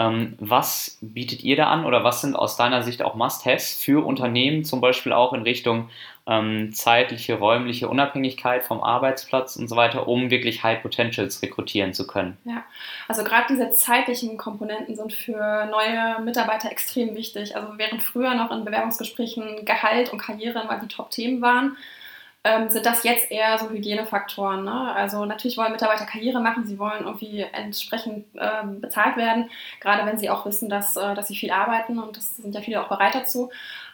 Ähm, 0.02 0.36
was 0.40 0.98
bietet 1.02 1.44
ihr 1.44 1.56
da 1.56 1.68
an 1.68 1.86
oder 1.86 2.04
was 2.04 2.22
sind 2.22 2.36
aus 2.36 2.58
deiner 2.58 2.82
Sicht 2.82 3.04
auch 3.04 3.16
Must-Haves 3.16 3.76
für 3.76 4.06
Unternehmen, 4.06 4.64
zum 4.64 4.82
Beispiel 4.82 5.14
auch 5.14 5.34
in 5.34 5.44
Richtung 5.44 5.90
ähm, 6.28 6.72
zeitliche, 6.74 7.38
räumliche 7.38 7.88
Unabhängigkeit 7.88 8.64
vom 8.64 8.82
Arbeitsplatz 8.82 9.56
und 9.58 9.68
so 9.68 9.76
weiter, 9.76 10.08
um 10.08 10.30
wirklich 10.30 10.64
High 10.64 10.82
Potentials 10.82 11.42
rekrutieren 11.42 11.94
zu 11.94 12.08
können? 12.08 12.38
Ja, 12.46 12.64
also 13.08 13.24
gerade 13.24 13.46
diese 13.50 13.72
zeitlichen 13.72 14.38
Komponenten 14.38 14.96
sind 14.96 15.14
für 15.14 15.66
neue 15.70 16.22
Mitarbeiter 16.24 16.72
extrem 16.72 17.16
wichtig. 17.16 17.56
Also 17.56 17.78
während 17.78 18.02
früher 18.02 18.34
noch 18.34 18.52
in 18.52 18.66
Bewerbungsgesprächen 18.66 19.66
Gehalt 19.66 20.12
und 20.12 20.20
Karriere 20.20 20.62
immer 20.62 20.80
die 20.80 20.88
Top-Themen 20.88 21.42
waren, 21.42 21.78
ähm, 22.44 22.70
sind 22.70 22.86
das 22.86 23.04
jetzt 23.04 23.32
eher 23.32 23.58
so 23.60 23.70
Hygienefaktoren. 23.70 24.64
Ne? 24.64 24.94
Also 24.96 25.26
natürlich 25.26 25.58
wollen 25.58 25.72
Mitarbeiter 25.72 26.06
Karriere 26.06 26.40
machen, 26.40 26.66
sie 26.66 26.80
wollen 26.80 27.06
irgendwie 27.06 27.42
entsprechend 27.42 28.26
ähm, 28.40 28.82
bezahlt 28.82 29.16
werden, 29.18 29.50
gerade 29.80 30.06
wenn 30.06 30.18
sie 30.18 30.30
auch 30.30 30.46
wissen, 30.46 30.70
dass, 30.70 30.96
äh, 30.96 31.14
dass 31.14 31.28
sie 31.28 31.36
viel 31.36 31.52
arbeiten 31.52 32.00
und 32.00 32.18
das 32.18 32.38
sind 32.38 32.56
ja 32.56 32.62
viele 32.62 32.84
auch 32.84 32.90
bereit 32.90 33.16
dazu. 33.16 33.52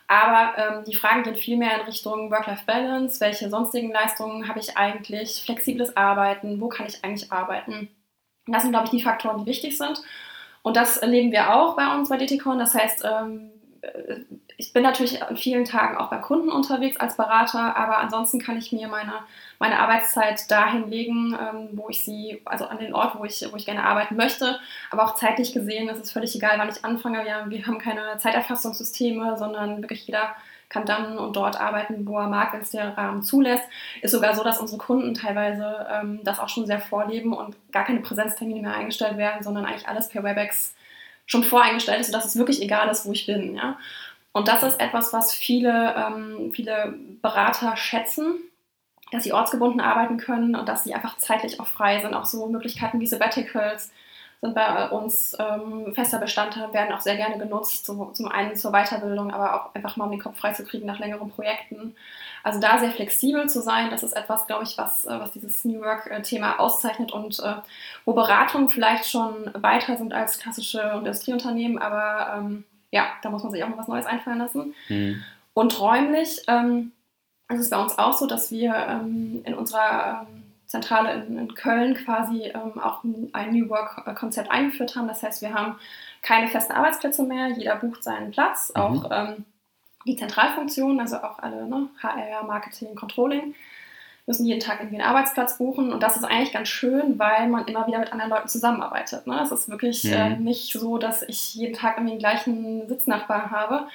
Aber 0.08 0.54
ähm, 0.58 0.84
die 0.86 0.96
Fragen 0.96 1.24
gehen 1.24 1.36
viel 1.36 1.58
mehr 1.58 1.76
in 1.80 1.86
Richtung 1.86 2.32
Work-Life-Balance. 2.32 3.20
Welche 3.20 3.50
sonstigen 3.50 3.92
Leistungen 3.92 4.48
habe 4.48 4.60
ich 4.60 4.78
eigentlich? 4.78 5.44
Flexibles 5.44 5.98
Arbeiten? 5.98 6.62
Wo 6.62 6.70
kann 6.70 6.88
ich 6.88 7.04
eigentlich 7.04 7.32
arbeiten? 7.32 7.90
Das 8.46 8.64
sind, 8.64 8.72
glaube 8.72 8.86
ich, 8.86 8.92
die 8.92 9.02
Faktoren, 9.02 9.40
die 9.40 9.46
wichtig 9.46 9.78
sind. 9.78 10.02
Und 10.62 10.78
das 10.78 10.96
erleben 10.98 11.34
wir 11.34 11.54
auch 11.54 11.76
bei 11.76 11.94
uns 11.94 12.08
bei 12.08 12.18
DTCon. 12.18 12.58
Das 12.58 12.74
heißt, 12.74 13.04
ähm, 13.04 13.52
ich 14.58 14.74
bin 14.74 14.82
natürlich 14.82 15.22
an 15.22 15.38
vielen 15.38 15.66
Tagen 15.66 15.98
auch 15.98 16.10
beim 16.10 16.22
Kunden 16.22 16.50
unterwegs 16.50 17.00
als 17.00 17.16
Berater, 17.16 17.76
aber 17.76 18.00
ansonsten 18.00 18.40
kann 18.40 18.58
ich 18.58 18.72
mir 18.72 18.88
meine, 18.88 19.14
meine 19.60 19.80
Arbeitszeit 19.80 20.50
dahin 20.50 20.90
legen, 20.90 21.38
ähm, 21.40 21.70
wo 21.74 21.90
ich 21.90 22.04
sie, 22.04 22.42
also 22.46 22.66
an 22.66 22.80
den 22.80 22.94
Ort, 22.94 23.20
wo 23.20 23.24
ich, 23.24 23.48
wo 23.52 23.56
ich 23.56 23.66
gerne 23.66 23.84
arbeiten 23.84 24.16
möchte. 24.16 24.60
Aber 24.90 25.06
auch 25.06 25.16
zeitlich 25.16 25.54
gesehen 25.54 25.90
ist 25.90 26.04
es 26.04 26.12
völlig 26.12 26.36
egal, 26.36 26.58
wann 26.58 26.70
ich 26.70 26.84
anfange. 26.84 27.24
Wir, 27.24 27.46
wir 27.48 27.68
haben 27.68 27.78
keine 27.78 28.18
Zeiterfassungssysteme, 28.18 29.38
sondern 29.38 29.82
wirklich 29.82 30.08
jeder 30.08 30.36
kann 30.70 30.86
dann 30.86 31.18
und 31.18 31.36
dort 31.36 31.60
arbeiten, 31.60 32.06
wo 32.06 32.18
er 32.18 32.28
mag, 32.28 32.52
wenn 32.52 32.62
es 32.62 32.72
der 32.72 32.98
Rahmen 32.98 33.24
zulässt. 33.24 33.64
Ist 34.02 34.12
sogar 34.12 34.36
so, 34.36 34.44
dass 34.44 34.60
unsere 34.60 34.80
Kunden 34.80 35.14
teilweise 35.14 35.88
ähm, 35.90 36.20
das 36.24 36.40
auch 36.40 36.50
schon 36.50 36.66
sehr 36.66 36.80
vorleben 36.80 37.32
und 37.32 37.56
gar 37.72 37.86
keine 37.86 38.02
Präsenztermine 38.02 38.62
mehr 38.62 38.76
eingestellt 38.76 39.18
werden, 39.18 39.44
sondern 39.44 39.66
eigentlich 39.66 39.88
alles 39.88 40.10
per 40.10 40.24
WebEx 40.24 40.76
schon 41.28 41.44
voreingestellt 41.44 42.00
ist, 42.00 42.08
sodass 42.08 42.26
es 42.26 42.38
wirklich 42.38 42.62
egal 42.62 42.90
ist, 42.90 43.06
wo 43.06 43.12
ich 43.12 43.28
bin. 43.28 43.56
Ja? 43.56 43.78
Und 44.32 44.48
das 44.48 44.64
ist 44.64 44.80
etwas, 44.80 45.14
was 45.14 45.34
viele, 45.34 45.94
ähm, 45.96 46.52
viele 46.54 46.96
Berater 47.22 47.78
schätzen, 47.78 48.36
dass 49.12 49.24
sie 49.24 49.34
ortsgebunden 49.34 49.82
arbeiten 49.82 50.18
können 50.18 50.56
und 50.56 50.68
dass 50.68 50.84
sie 50.84 50.96
einfach 50.96 51.18
zeitlich 51.18 51.60
auch 51.60 51.68
frei 51.68 52.02
sind. 52.02 52.14
Auch 52.14 52.26
so 52.26 52.48
Möglichkeiten 52.48 53.00
wie 53.00 53.08
Sabbaticals 53.08 53.92
sind 54.42 54.54
bei 54.54 54.90
uns 54.90 55.36
ähm, 55.40 55.94
fester 55.96 56.20
Bestandteil, 56.20 56.72
werden 56.72 56.94
auch 56.94 57.02
sehr 57.02 57.16
gerne 57.16 57.38
genutzt, 57.38 57.86
so, 57.86 58.12
zum 58.14 58.28
einen 58.28 58.56
zur 58.56 58.72
Weiterbildung, 58.72 59.32
aber 59.32 59.56
auch 59.56 59.76
einfach 59.76 59.98
mal 59.98 60.06
um 60.06 60.12
den 60.12 60.20
Kopf 60.20 60.38
frei 60.38 60.54
zu 60.54 60.64
kriegen 60.64 60.86
nach 60.86 61.00
längeren 61.00 61.30
Projekten. 61.30 61.96
Also 62.44 62.60
da 62.60 62.78
sehr 62.78 62.92
flexibel 62.92 63.50
zu 63.50 63.62
sein, 63.62 63.90
das 63.90 64.04
ist 64.04 64.14
etwas, 64.14 64.46
glaube 64.46 64.64
ich, 64.64 64.78
was, 64.78 65.06
äh, 65.06 65.20
was 65.20 65.32
dieses 65.32 65.66
New 65.66 65.82
Work-Thema 65.82 66.60
auszeichnet 66.60 67.12
und 67.12 67.40
äh, 67.40 67.56
wo 68.06 68.14
Beratungen 68.14 68.70
vielleicht 68.70 69.10
schon 69.10 69.50
weiter 69.56 69.98
sind 69.98 70.14
als 70.14 70.38
klassische 70.38 70.82
Industrieunternehmen, 70.98 71.80
aber 71.80 72.38
ähm, 72.38 72.64
ja, 72.92 73.08
da 73.24 73.30
muss 73.30 73.44
man 73.44 73.52
sich 73.52 73.64
auch 73.64 73.70
mal 73.70 73.78
was 73.78 73.88
Neues 73.88 74.06
einfallen 74.06 74.38
lassen. 74.38 74.76
Mhm. 74.88 75.24
Und 75.54 75.80
räumlich 75.80 76.44
ähm, 76.48 76.92
ist 77.50 77.60
es 77.60 77.70
bei 77.72 77.82
uns 77.82 77.98
auch 77.98 78.14
so, 78.14 78.28
dass 78.28 78.52
wir 78.52 78.76
ähm, 78.76 79.42
in 79.44 79.56
unserer 79.56 80.28
ähm, 80.30 80.44
Zentrale 80.68 81.14
in, 81.14 81.38
in, 81.38 81.56
Köln 81.56 81.96
quasi 81.96 82.52
ähm, 82.54 82.80
auch 82.80 83.04
ein 83.34 83.52
New 83.52 83.70
Work-Konzept 83.70 84.52
eingeführt 84.52 84.96
haben. 84.96 85.08
Das 85.08 85.24
heißt, 85.24 85.42
wir 85.42 85.54
haben 85.54 85.78
keine 86.22 86.50
festen 86.50 86.74
Arbeitsplätze 86.74 87.24
mehr, 87.24 87.50
jeder 87.50 87.78
bucht 87.78 88.04
seinen 88.04 88.32
Platz, 88.32 88.72
mhm. 88.76 88.82
auch 88.82 89.10
ähm, 89.12 89.46
die 90.06 90.18
Zentralfunktionen, 90.18 91.00
also 91.00 91.18
auch 91.18 91.40
alle 91.40 91.68
ne, 91.68 91.90
HR, 92.02 92.44
Marketing, 92.44 92.96
Controlling. 92.96 93.56
müssen 94.26 94.46
jeden 94.46 94.60
Tag 94.60 94.80
irgendwie 94.80 95.00
einen 95.00 95.10
Arbeitsplatz 95.10 95.58
buchen 95.58 95.94
und 95.94 96.04
das 96.04 96.18
ist 96.18 96.26
eigentlich 96.26 96.52
ganz 96.52 96.68
schön, 96.68 97.18
weil 97.18 97.48
man 97.48 97.66
immer 97.66 97.88
wieder 97.88 98.00
mit 98.00 98.12
anderen 98.12 98.32
Leuten 98.32 98.50
zusammenarbeitet. 98.50 99.26
Ne? 99.26 99.40
Es 99.42 99.52
ist 99.52 99.70
wirklich 99.70 100.04
mhm. 100.04 100.14
äh, 100.14 100.36
nicht 100.38 100.74
so, 100.74 100.98
dass 100.98 101.24
ich 101.24 101.56
jeden 101.56 101.74
Tag 101.74 101.98
irgendwie 101.98 102.16
den 102.16 102.20
gleichen 102.20 102.88
Sitznachbarn 102.90 103.52
habe, 103.52 103.88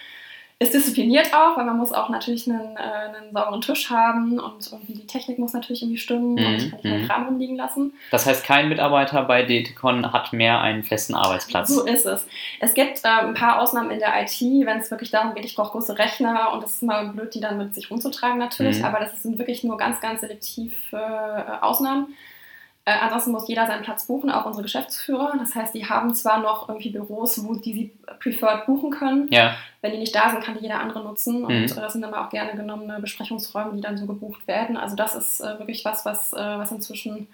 ist 0.62 0.74
diszipliniert 0.74 1.32
auch, 1.34 1.56
weil 1.56 1.64
man 1.64 1.76
muss 1.76 1.92
auch 1.92 2.08
natürlich 2.08 2.48
einen, 2.48 2.76
äh, 2.76 2.80
einen 2.80 3.32
sauberen 3.32 3.60
Tisch 3.60 3.90
haben 3.90 4.38
und 4.38 4.70
irgendwie 4.70 4.94
die 4.94 5.06
Technik 5.06 5.38
muss 5.38 5.52
natürlich 5.52 5.82
irgendwie 5.82 5.98
stimmen 5.98 6.34
mhm. 6.34 6.46
und 6.46 6.54
ich 6.54 6.70
kann 6.70 6.80
nicht 6.82 7.02
mhm. 7.02 7.08
Kram 7.08 7.24
rumliegen 7.26 7.56
lassen. 7.56 7.92
Das 8.10 8.26
heißt, 8.26 8.44
kein 8.44 8.68
Mitarbeiter 8.68 9.22
bei 9.22 9.42
DTCon 9.42 10.12
hat 10.12 10.32
mehr 10.32 10.60
einen 10.60 10.84
festen 10.84 11.14
Arbeitsplatz. 11.14 11.68
So 11.68 11.84
ist 11.84 12.06
es. 12.06 12.26
Es 12.60 12.74
gibt 12.74 13.04
äh, 13.04 13.08
ein 13.08 13.34
paar 13.34 13.60
Ausnahmen 13.60 13.90
in 13.90 13.98
der 13.98 14.10
IT, 14.22 14.40
wenn 14.40 14.78
es 14.78 14.90
wirklich 14.90 15.10
darum 15.10 15.34
geht, 15.34 15.44
ich 15.44 15.54
brauche 15.54 15.72
große 15.72 15.98
Rechner 15.98 16.52
und 16.52 16.64
es 16.64 16.74
ist 16.74 16.82
immer 16.82 17.04
blöd, 17.04 17.34
die 17.34 17.40
dann 17.40 17.58
mit 17.58 17.74
sich 17.74 17.90
rumzutragen 17.90 18.38
natürlich, 18.38 18.78
mhm. 18.78 18.84
aber 18.84 19.00
das 19.00 19.22
sind 19.22 19.38
wirklich 19.38 19.64
nur 19.64 19.76
ganz, 19.76 20.00
ganz 20.00 20.20
selektiv 20.20 20.72
äh, 20.92 20.96
Ausnahmen. 21.60 22.14
Äh, 22.84 22.98
ansonsten 23.00 23.30
muss 23.30 23.46
jeder 23.46 23.66
seinen 23.66 23.82
Platz 23.82 24.06
buchen, 24.06 24.30
auch 24.30 24.44
unsere 24.44 24.64
Geschäftsführer. 24.64 25.34
Das 25.38 25.54
heißt, 25.54 25.72
die 25.72 25.86
haben 25.86 26.14
zwar 26.14 26.40
noch 26.40 26.68
irgendwie 26.68 26.90
Büros, 26.90 27.44
wo 27.44 27.54
die 27.54 27.72
sie 27.72 27.92
preferred 28.18 28.66
buchen 28.66 28.90
können. 28.90 29.28
Ja. 29.30 29.54
Wenn 29.82 29.92
die 29.92 29.98
nicht 29.98 30.14
da 30.14 30.30
sind, 30.30 30.42
kann 30.42 30.56
die 30.56 30.62
jeder 30.62 30.80
andere 30.80 31.04
nutzen. 31.04 31.44
Und 31.44 31.54
mhm. 31.54 31.64
äh, 31.64 31.80
das 31.80 31.92
sind 31.92 32.04
aber 32.04 32.24
auch 32.24 32.30
gerne 32.30 32.54
genommene 32.54 32.98
Besprechungsräume, 32.98 33.74
die 33.76 33.80
dann 33.80 33.96
so 33.96 34.06
gebucht 34.06 34.48
werden. 34.48 34.76
Also 34.76 34.96
das 34.96 35.14
ist 35.14 35.40
äh, 35.40 35.58
wirklich 35.60 35.84
was, 35.84 36.04
was, 36.04 36.32
äh, 36.32 36.36
was 36.36 36.72
inzwischen 36.72 37.28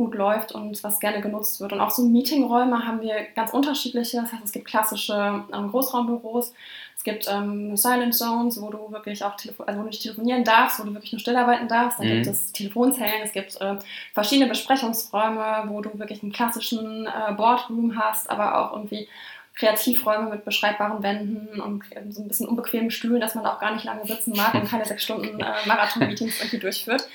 gut 0.00 0.14
läuft 0.14 0.52
und 0.52 0.82
was 0.82 0.98
gerne 0.98 1.20
genutzt 1.20 1.60
wird. 1.60 1.74
Und 1.74 1.80
auch 1.82 1.90
so 1.90 2.02
Meetingräume 2.02 2.86
haben 2.86 3.02
wir 3.02 3.26
ganz 3.36 3.52
unterschiedliche. 3.52 4.22
Das 4.22 4.32
heißt, 4.32 4.44
es 4.44 4.52
gibt 4.52 4.64
klassische 4.64 5.44
ähm, 5.52 5.70
Großraumbüros, 5.70 6.54
es 6.96 7.04
gibt 7.04 7.28
ähm, 7.30 7.76
Silent 7.76 8.14
Zones, 8.14 8.62
wo 8.62 8.70
du 8.70 8.90
wirklich 8.90 9.22
auch 9.22 9.34
also 9.34 9.78
wo 9.78 9.82
du 9.82 9.88
nicht 9.88 10.02
telefonieren 10.02 10.42
darfst, 10.42 10.80
wo 10.80 10.84
du 10.84 10.94
wirklich 10.94 11.12
nur 11.12 11.20
still 11.20 11.36
arbeiten 11.36 11.68
darfst. 11.68 11.98
Dann 11.98 12.08
mhm. 12.08 12.12
gibt 12.14 12.26
es 12.28 12.50
Telefonzellen, 12.52 13.20
es 13.22 13.32
gibt 13.32 13.60
äh, 13.60 13.76
verschiedene 14.14 14.48
Besprechungsräume, 14.48 15.64
wo 15.66 15.82
du 15.82 15.98
wirklich 15.98 16.22
einen 16.22 16.32
klassischen 16.32 17.06
äh, 17.06 17.32
Boardroom 17.34 17.94
hast, 17.98 18.30
aber 18.30 18.58
auch 18.58 18.76
irgendwie 18.76 19.06
Kreativräume 19.54 20.30
mit 20.30 20.44
beschreibbaren 20.44 21.02
Wänden 21.02 21.60
und 21.60 21.84
ähm, 21.94 22.12
so 22.12 22.22
ein 22.22 22.28
bisschen 22.28 22.48
unbequemen 22.48 22.90
Stühlen, 22.90 23.20
dass 23.20 23.34
man 23.34 23.44
auch 23.46 23.58
gar 23.58 23.74
nicht 23.74 23.84
lange 23.84 24.06
sitzen 24.06 24.32
mag 24.36 24.54
und 24.54 24.68
keine 24.68 24.84
sechs 24.84 25.04
Stunden 25.04 25.40
äh, 25.40 25.66
Marathon-Meetings 25.66 26.38
irgendwie 26.38 26.58
durchführt. 26.58 27.06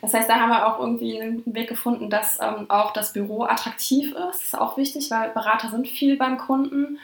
Das 0.00 0.14
heißt, 0.14 0.28
da 0.28 0.36
haben 0.36 0.50
wir 0.50 0.66
auch 0.66 0.78
irgendwie 0.78 1.20
einen 1.20 1.42
Weg 1.46 1.68
gefunden, 1.68 2.10
dass 2.10 2.38
ähm, 2.40 2.66
auch 2.68 2.92
das 2.92 3.12
Büro 3.12 3.44
attraktiv 3.44 4.12
ist. 4.12 4.16
Das 4.16 4.42
ist 4.42 4.58
auch 4.58 4.76
wichtig, 4.76 5.10
weil 5.10 5.30
Berater 5.30 5.68
sind 5.68 5.88
viel 5.88 6.16
beim 6.16 6.38
Kunden 6.38 6.98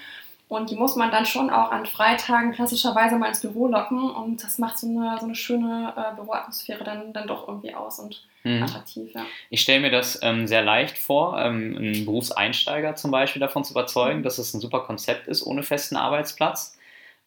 und 0.49 0.71
die 0.71 0.77
muss 0.77 0.95
man 0.95 1.11
dann 1.11 1.27
schon 1.27 1.51
auch 1.51 1.73
an 1.73 1.87
Freitagen 1.87 2.53
klassischerweise 2.53 3.17
mal 3.17 3.29
ins 3.29 3.41
Büro 3.41 3.67
locken 3.67 4.11
und 4.11 4.43
das 4.45 4.59
macht 4.59 4.79
so 4.79 4.87
eine, 4.87 5.19
so 5.19 5.27
eine 5.27 5.35
schöne 5.35 5.93
äh, 5.97 6.15
Büroatmosphäre 6.15 6.85
dann, 6.85 7.13
dann 7.13 7.27
doch 7.27 7.49
irgendwie 7.49 7.75
aus 7.75 7.99
und 7.99 8.23
mhm. 8.47 8.63
attraktiv. 8.63 9.13
Ja. 9.15 9.27
Ich 9.51 9.61
stelle 9.61 9.81
mir 9.81 9.91
das 9.91 10.19
ähm, 10.23 10.47
sehr 10.47 10.63
leicht 10.63 10.99
vor, 10.99 11.39
ähm, 11.39 11.77
einen 11.77 12.05
Berufseinsteiger 12.05 12.95
zum 12.97 13.11
Beispiel 13.11 13.41
davon 13.41 13.65
zu 13.65 13.73
überzeugen, 13.73 14.21
mhm. 14.21 14.23
dass 14.23 14.39
es 14.39 14.55
ein 14.55 14.61
super 14.61 14.81
Konzept 14.81 15.29
ist 15.29 15.43
ohne 15.45 15.63
festen 15.63 15.97
Arbeitsplatz 15.97 16.77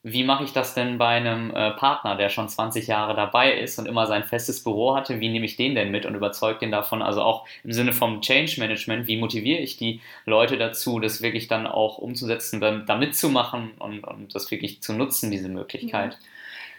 wie 0.01 0.23
mache 0.23 0.45
ich 0.45 0.53
das 0.53 0.73
denn 0.73 0.97
bei 0.97 1.17
einem 1.17 1.51
äh, 1.53 1.71
Partner, 1.71 2.15
der 2.15 2.29
schon 2.29 2.47
20 2.47 2.87
Jahre 2.87 3.15
dabei 3.15 3.53
ist 3.53 3.77
und 3.79 3.85
immer 3.85 4.07
sein 4.07 4.23
festes 4.23 4.63
Büro 4.63 4.95
hatte? 4.95 5.19
Wie 5.19 5.27
nehme 5.27 5.45
ich 5.45 5.57
den 5.57 5.75
denn 5.75 5.91
mit 5.91 6.05
und 6.05 6.15
überzeuge 6.15 6.59
den 6.59 6.71
davon? 6.71 7.01
Also 7.01 7.21
auch 7.21 7.45
im 7.65 7.73
Sinne 7.73 7.91
vom 7.91 8.21
Change 8.21 8.61
Management, 8.61 9.07
wie 9.07 9.17
motiviere 9.17 9.59
ich 9.59 9.75
die 9.75 9.99
Leute 10.25 10.57
dazu, 10.57 10.99
das 10.99 11.21
wirklich 11.21 11.49
dann 11.49 11.67
auch 11.67 11.97
umzusetzen, 11.97 12.61
da 12.61 12.95
mitzumachen 12.95 13.71
und, 13.79 14.05
und 14.05 14.33
das 14.33 14.49
wirklich 14.51 14.81
zu 14.81 14.93
nutzen, 14.93 15.31
diese 15.31 15.49
Möglichkeit? 15.49 16.11
Mhm. 16.11 16.25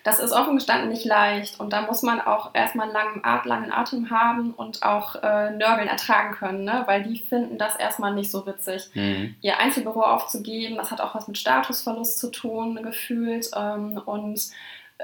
Das 0.02 0.18
ist 0.18 0.32
offen 0.32 0.54
gestanden 0.54 0.88
nicht 0.88 1.04
leicht 1.04 1.60
und 1.60 1.72
da 1.72 1.82
muss 1.82 2.02
man 2.02 2.20
auch 2.20 2.54
erstmal 2.54 2.86
einen 2.86 3.22
langen, 3.22 3.44
langen 3.44 3.72
Atem 3.72 4.10
haben 4.10 4.52
und 4.52 4.82
auch 4.82 5.16
äh, 5.16 5.50
Nörgeln 5.50 5.88
ertragen 5.88 6.34
können, 6.34 6.64
ne? 6.64 6.84
weil 6.86 7.02
die 7.02 7.18
finden 7.18 7.58
das 7.58 7.76
erstmal 7.76 8.14
nicht 8.14 8.30
so 8.30 8.46
witzig. 8.46 8.90
Mhm. 8.94 9.36
Ihr 9.42 9.58
Einzelbüro 9.58 10.02
aufzugeben, 10.02 10.76
das 10.76 10.90
hat 10.90 11.00
auch 11.00 11.14
was 11.14 11.28
mit 11.28 11.38
Statusverlust 11.38 12.18
zu 12.18 12.30
tun, 12.30 12.82
gefühlt 12.82 13.50
ähm, 13.54 14.00
und 14.04 14.40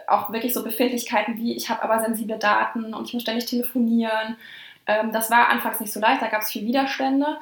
auch 0.07 0.33
wirklich 0.33 0.55
so 0.55 0.63
Befindlichkeiten 0.63 1.37
wie, 1.39 1.57
ich 1.57 1.71
habe 1.71 1.83
aber 1.83 2.01
sensible 2.03 2.39
Daten 2.39 2.95
und 2.95 3.07
ich 3.07 3.15
muss 3.15 3.23
ständig 3.23 3.47
telefonieren. 3.47 4.37
Ähm, 4.87 5.13
das 5.13 5.31
war 5.31 5.49
anfangs 5.49 5.81
nicht 5.81 5.93
so 5.93 6.01
leicht, 6.01 6.23
da 6.23 6.29
gab 6.29 6.43
es 6.43 6.51
viel 6.51 6.67
Widerstände. 6.67 7.39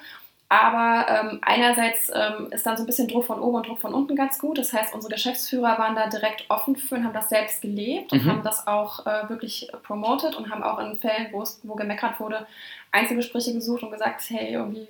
Aber 0.49 1.07
ähm, 1.09 1.39
einerseits 1.43 2.11
ähm, 2.15 2.49
ist 2.53 2.67
dann 2.67 2.77
so 2.77 2.83
ein 2.83 2.87
bisschen 2.87 3.09
Druck 3.09 3.25
von 3.25 3.41
oben 3.41 3.57
und 3.57 3.67
Druck 3.67 3.81
von 3.81 3.95
unten 3.95 4.15
ganz 4.15 4.39
gut. 4.39 4.59
Das 4.59 4.73
heißt, 4.73 4.95
unsere 4.95 5.13
Geschäftsführer 5.15 5.79
waren 5.79 5.95
da 5.97 6.07
direkt 6.09 6.45
offen 6.49 6.77
für 6.77 6.97
und 6.97 7.05
haben 7.05 7.15
das 7.15 7.31
selbst 7.31 7.63
gelebt 7.63 8.13
und 8.13 8.25
mhm. 8.25 8.31
haben 8.31 8.43
das 8.43 8.67
auch 8.67 9.07
äh, 9.07 9.29
wirklich 9.29 9.73
promotet 9.83 10.37
und 10.37 10.51
haben 10.51 10.63
auch 10.63 10.79
in 10.79 10.99
Fällen, 10.99 11.33
wo 11.33 11.75
gemeckert 11.75 12.21
wurde, 12.21 12.47
Einzelgespräche 12.93 13.55
gesucht 13.55 13.83
und 13.83 13.91
gesagt, 13.91 14.23
hey, 14.29 14.53
irgendwie, 14.53 14.87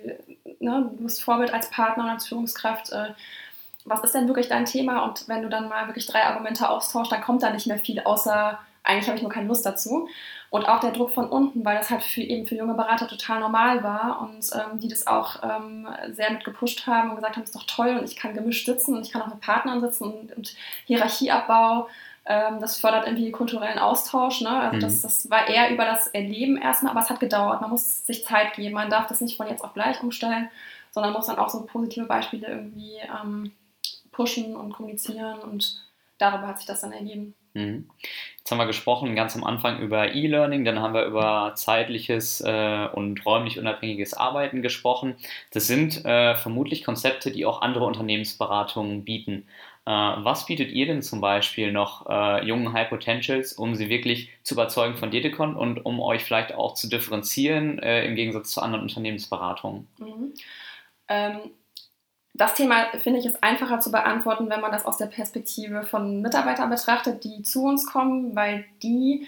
ne, 0.59 0.91
du 0.97 1.03
bist 1.03 1.23
Vorbild 1.23 1.53
als 1.53 1.69
Partner 1.69 2.03
und 2.03 2.09
als 2.09 2.27
Führungskraft. 2.27 2.91
Äh, 2.91 3.13
was 3.85 4.03
ist 4.03 4.13
denn 4.13 4.27
wirklich 4.27 4.49
dein 4.49 4.65
Thema? 4.65 5.03
Und 5.05 5.27
wenn 5.27 5.41
du 5.41 5.49
dann 5.49 5.69
mal 5.69 5.87
wirklich 5.87 6.05
drei 6.05 6.23
Argumente 6.23 6.69
austauschst, 6.69 7.11
dann 7.11 7.21
kommt 7.21 7.43
da 7.43 7.51
nicht 7.51 7.67
mehr 7.67 7.77
viel, 7.77 8.01
außer 8.01 8.59
eigentlich 8.85 9.07
habe 9.07 9.17
ich 9.17 9.23
nur 9.23 9.31
keine 9.31 9.47
Lust 9.47 9.65
dazu. 9.65 10.07
Und 10.49 10.65
auch 10.69 10.79
der 10.79 10.91
Druck 10.91 11.11
von 11.11 11.27
unten, 11.27 11.65
weil 11.65 11.77
das 11.77 11.89
halt 11.89 12.03
für, 12.03 12.21
eben 12.21 12.47
für 12.47 12.55
junge 12.55 12.75
Berater 12.75 13.07
total 13.07 13.41
normal 13.41 13.83
war 13.83 14.21
und 14.21 14.49
ähm, 14.53 14.79
die 14.79 14.87
das 14.87 15.05
auch 15.05 15.43
ähm, 15.43 15.87
sehr 16.11 16.31
mit 16.31 16.45
gepusht 16.45 16.87
haben 16.87 17.09
und 17.09 17.15
gesagt 17.15 17.35
haben, 17.35 17.43
das 17.43 17.49
ist 17.49 17.55
doch 17.55 17.67
toll 17.67 17.97
und 17.97 18.05
ich 18.05 18.15
kann 18.15 18.33
gemischt 18.33 18.65
sitzen 18.65 18.95
und 18.95 19.05
ich 19.05 19.11
kann 19.11 19.21
auch 19.21 19.27
mit 19.27 19.41
Partnern 19.41 19.81
sitzen 19.81 20.05
und, 20.05 20.37
und 20.37 20.55
Hierarchieabbau, 20.85 21.87
ähm, 22.25 22.59
das 22.59 22.79
fördert 22.79 23.05
irgendwie 23.05 23.31
kulturellen 23.31 23.79
Austausch. 23.79 24.41
Ne? 24.41 24.49
Also 24.49 24.77
mhm. 24.77 24.81
das, 24.81 25.01
das 25.01 25.29
war 25.29 25.47
eher 25.47 25.71
über 25.71 25.85
das 25.85 26.07
Erleben 26.07 26.57
erstmal, 26.57 26.91
aber 26.91 27.01
es 27.01 27.09
hat 27.09 27.19
gedauert. 27.19 27.61
Man 27.61 27.69
muss 27.69 28.05
sich 28.05 28.23
Zeit 28.23 28.53
geben. 28.53 28.75
Man 28.75 28.89
darf 28.89 29.07
das 29.07 29.21
nicht 29.21 29.37
von 29.37 29.47
jetzt 29.47 29.63
auf 29.63 29.73
gleich 29.73 30.01
umstellen, 30.01 30.49
sondern 30.91 31.13
muss 31.13 31.27
dann 31.27 31.37
auch 31.37 31.49
so 31.49 31.65
positive 31.65 32.05
Beispiele 32.05 32.47
irgendwie 32.47 32.97
ähm, 33.03 33.51
pushen 34.11 34.55
und 34.55 34.73
kommunizieren 34.73 35.39
und 35.39 35.83
darüber 36.17 36.47
hat 36.47 36.57
sich 36.57 36.67
das 36.67 36.81
dann 36.81 36.93
ergeben. 36.93 37.35
Mhm. 37.55 37.89
Jetzt 38.37 38.51
haben 38.51 38.59
wir 38.59 38.67
gesprochen 38.67 39.15
ganz 39.15 39.35
am 39.35 39.43
Anfang 39.43 39.79
über 39.79 40.13
E-Learning, 40.13 40.65
dann 40.65 40.79
haben 40.79 40.93
wir 40.93 41.05
über 41.05 41.53
zeitliches 41.55 42.41
äh, 42.41 42.87
und 42.93 43.25
räumlich 43.25 43.57
unabhängiges 43.57 44.13
Arbeiten 44.13 44.61
gesprochen. 44.61 45.15
Das 45.51 45.65
sind 45.65 46.05
äh, 46.05 46.35
vermutlich 46.35 46.83
Konzepte, 46.83 47.31
die 47.31 47.45
auch 47.45 47.61
andere 47.61 47.85
Unternehmensberatungen 47.85 49.05
bieten. 49.05 49.47
Äh, 49.85 49.91
was 49.91 50.45
bietet 50.45 50.71
ihr 50.71 50.85
denn 50.85 51.01
zum 51.01 51.21
Beispiel 51.21 51.71
noch 51.71 52.07
äh, 52.09 52.45
jungen 52.45 52.73
High 52.73 52.89
Potentials, 52.89 53.53
um 53.53 53.73
sie 53.73 53.89
wirklich 53.89 54.29
zu 54.43 54.53
überzeugen 54.55 54.97
von 54.97 55.09
Dedecon 55.09 55.55
und 55.55 55.85
um 55.85 56.01
euch 56.01 56.23
vielleicht 56.23 56.53
auch 56.53 56.73
zu 56.73 56.89
differenzieren 56.89 57.79
äh, 57.79 58.05
im 58.05 58.15
Gegensatz 58.15 58.51
zu 58.51 58.61
anderen 58.61 58.83
Unternehmensberatungen? 58.83 59.87
Mhm. 59.97 60.33
Ähm 61.07 61.39
das 62.37 62.53
Thema 62.53 62.87
finde 62.99 63.19
ich 63.19 63.25
ist 63.25 63.43
einfacher 63.43 63.79
zu 63.79 63.91
beantworten, 63.91 64.49
wenn 64.49 64.59
man 64.59 64.71
das 64.71 64.85
aus 64.85 64.97
der 64.97 65.05
Perspektive 65.05 65.83
von 65.83 66.21
Mitarbeitern 66.21 66.69
betrachtet, 66.69 67.23
die 67.23 67.43
zu 67.43 67.63
uns 67.63 67.85
kommen, 67.85 68.35
weil 68.35 68.65
die 68.83 69.27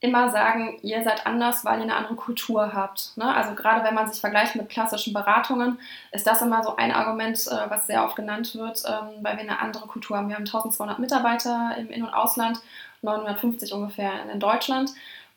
immer 0.00 0.30
sagen, 0.30 0.78
ihr 0.82 1.02
seid 1.02 1.26
anders, 1.26 1.64
weil 1.64 1.78
ihr 1.78 1.84
eine 1.84 1.96
andere 1.96 2.14
Kultur 2.14 2.72
habt. 2.72 3.16
Ne? 3.16 3.34
Also 3.34 3.54
gerade 3.54 3.84
wenn 3.84 3.94
man 3.94 4.10
sich 4.10 4.20
vergleicht 4.20 4.54
mit 4.54 4.68
klassischen 4.68 5.12
Beratungen, 5.12 5.78
ist 6.12 6.26
das 6.26 6.42
immer 6.42 6.62
so 6.62 6.76
ein 6.76 6.92
Argument, 6.92 7.36
äh, 7.46 7.70
was 7.70 7.86
sehr 7.86 8.04
oft 8.04 8.14
genannt 8.14 8.54
wird, 8.54 8.82
ähm, 8.86 9.22
weil 9.22 9.36
wir 9.36 9.42
eine 9.42 9.58
andere 9.60 9.86
Kultur 9.86 10.16
haben. 10.16 10.28
Wir 10.28 10.36
haben 10.36 10.46
1200 10.46 10.98
Mitarbeiter 11.00 11.74
im 11.78 11.90
In- 11.90 12.04
und 12.04 12.14
Ausland, 12.14 12.60
950 13.02 13.72
ungefähr 13.72 14.12
in 14.32 14.38
Deutschland. 14.38 14.90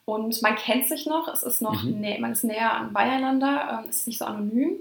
Und 0.04 0.42
man 0.42 0.56
kennt 0.56 0.88
sich 0.88 1.06
noch, 1.06 1.28
es 1.28 1.42
ist 1.42 1.62
noch 1.62 1.82
mhm. 1.82 2.20
man 2.20 2.32
ist 2.32 2.44
näher 2.44 2.72
an 2.72 2.92
beieinander, 2.92 3.80
ähm, 3.84 3.90
es 3.90 3.98
ist 3.98 4.06
nicht 4.08 4.18
so 4.18 4.24
anonym. 4.24 4.76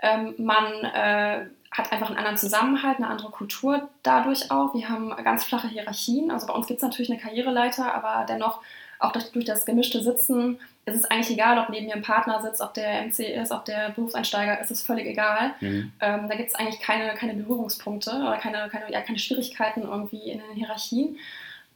Ähm, 0.00 0.34
man 0.38 0.64
äh, 0.84 1.46
hat 1.70 1.92
einfach 1.92 2.08
einen 2.08 2.16
anderen 2.16 2.38
Zusammenhalt, 2.38 2.96
eine 2.96 3.08
andere 3.08 3.30
Kultur 3.30 3.88
dadurch 4.02 4.50
auch. 4.50 4.74
Wir 4.74 4.88
haben 4.88 5.14
ganz 5.22 5.44
flache 5.44 5.68
Hierarchien. 5.68 6.30
Also 6.30 6.46
bei 6.46 6.54
uns 6.54 6.66
gibt 6.66 6.78
es 6.78 6.82
natürlich 6.82 7.10
eine 7.10 7.20
Karriereleiter, 7.20 7.94
aber 7.94 8.24
dennoch 8.26 8.60
auch 8.98 9.12
durch, 9.12 9.30
durch, 9.32 9.44
das 9.44 9.64
gemischte 9.64 10.02
Sitzen 10.02 10.58
ist 10.86 10.96
es 10.96 11.04
eigentlich 11.04 11.30
egal, 11.30 11.58
ob 11.58 11.68
neben 11.68 11.86
mir 11.86 11.94
ein 11.94 12.02
Partner 12.02 12.40
sitzt, 12.42 12.60
ob 12.60 12.74
der 12.74 13.02
MC 13.02 13.20
ist, 13.20 13.52
ob 13.52 13.64
der 13.64 13.90
Berufseinsteiger 13.90 14.60
ist, 14.60 14.70
ist 14.70 14.86
völlig 14.86 15.06
egal. 15.06 15.52
Mhm. 15.60 15.92
Ähm, 16.00 16.28
da 16.28 16.34
gibt 16.34 16.48
es 16.48 16.54
eigentlich 16.54 16.80
keine, 16.80 17.14
keine 17.14 17.34
Berührungspunkte 17.34 18.10
oder 18.10 18.38
keine, 18.38 18.68
keine, 18.70 18.90
ja, 18.90 19.00
keine 19.02 19.18
Schwierigkeiten 19.18 19.82
irgendwie 19.82 20.30
in 20.30 20.38
den 20.38 20.56
Hierarchien. 20.56 21.18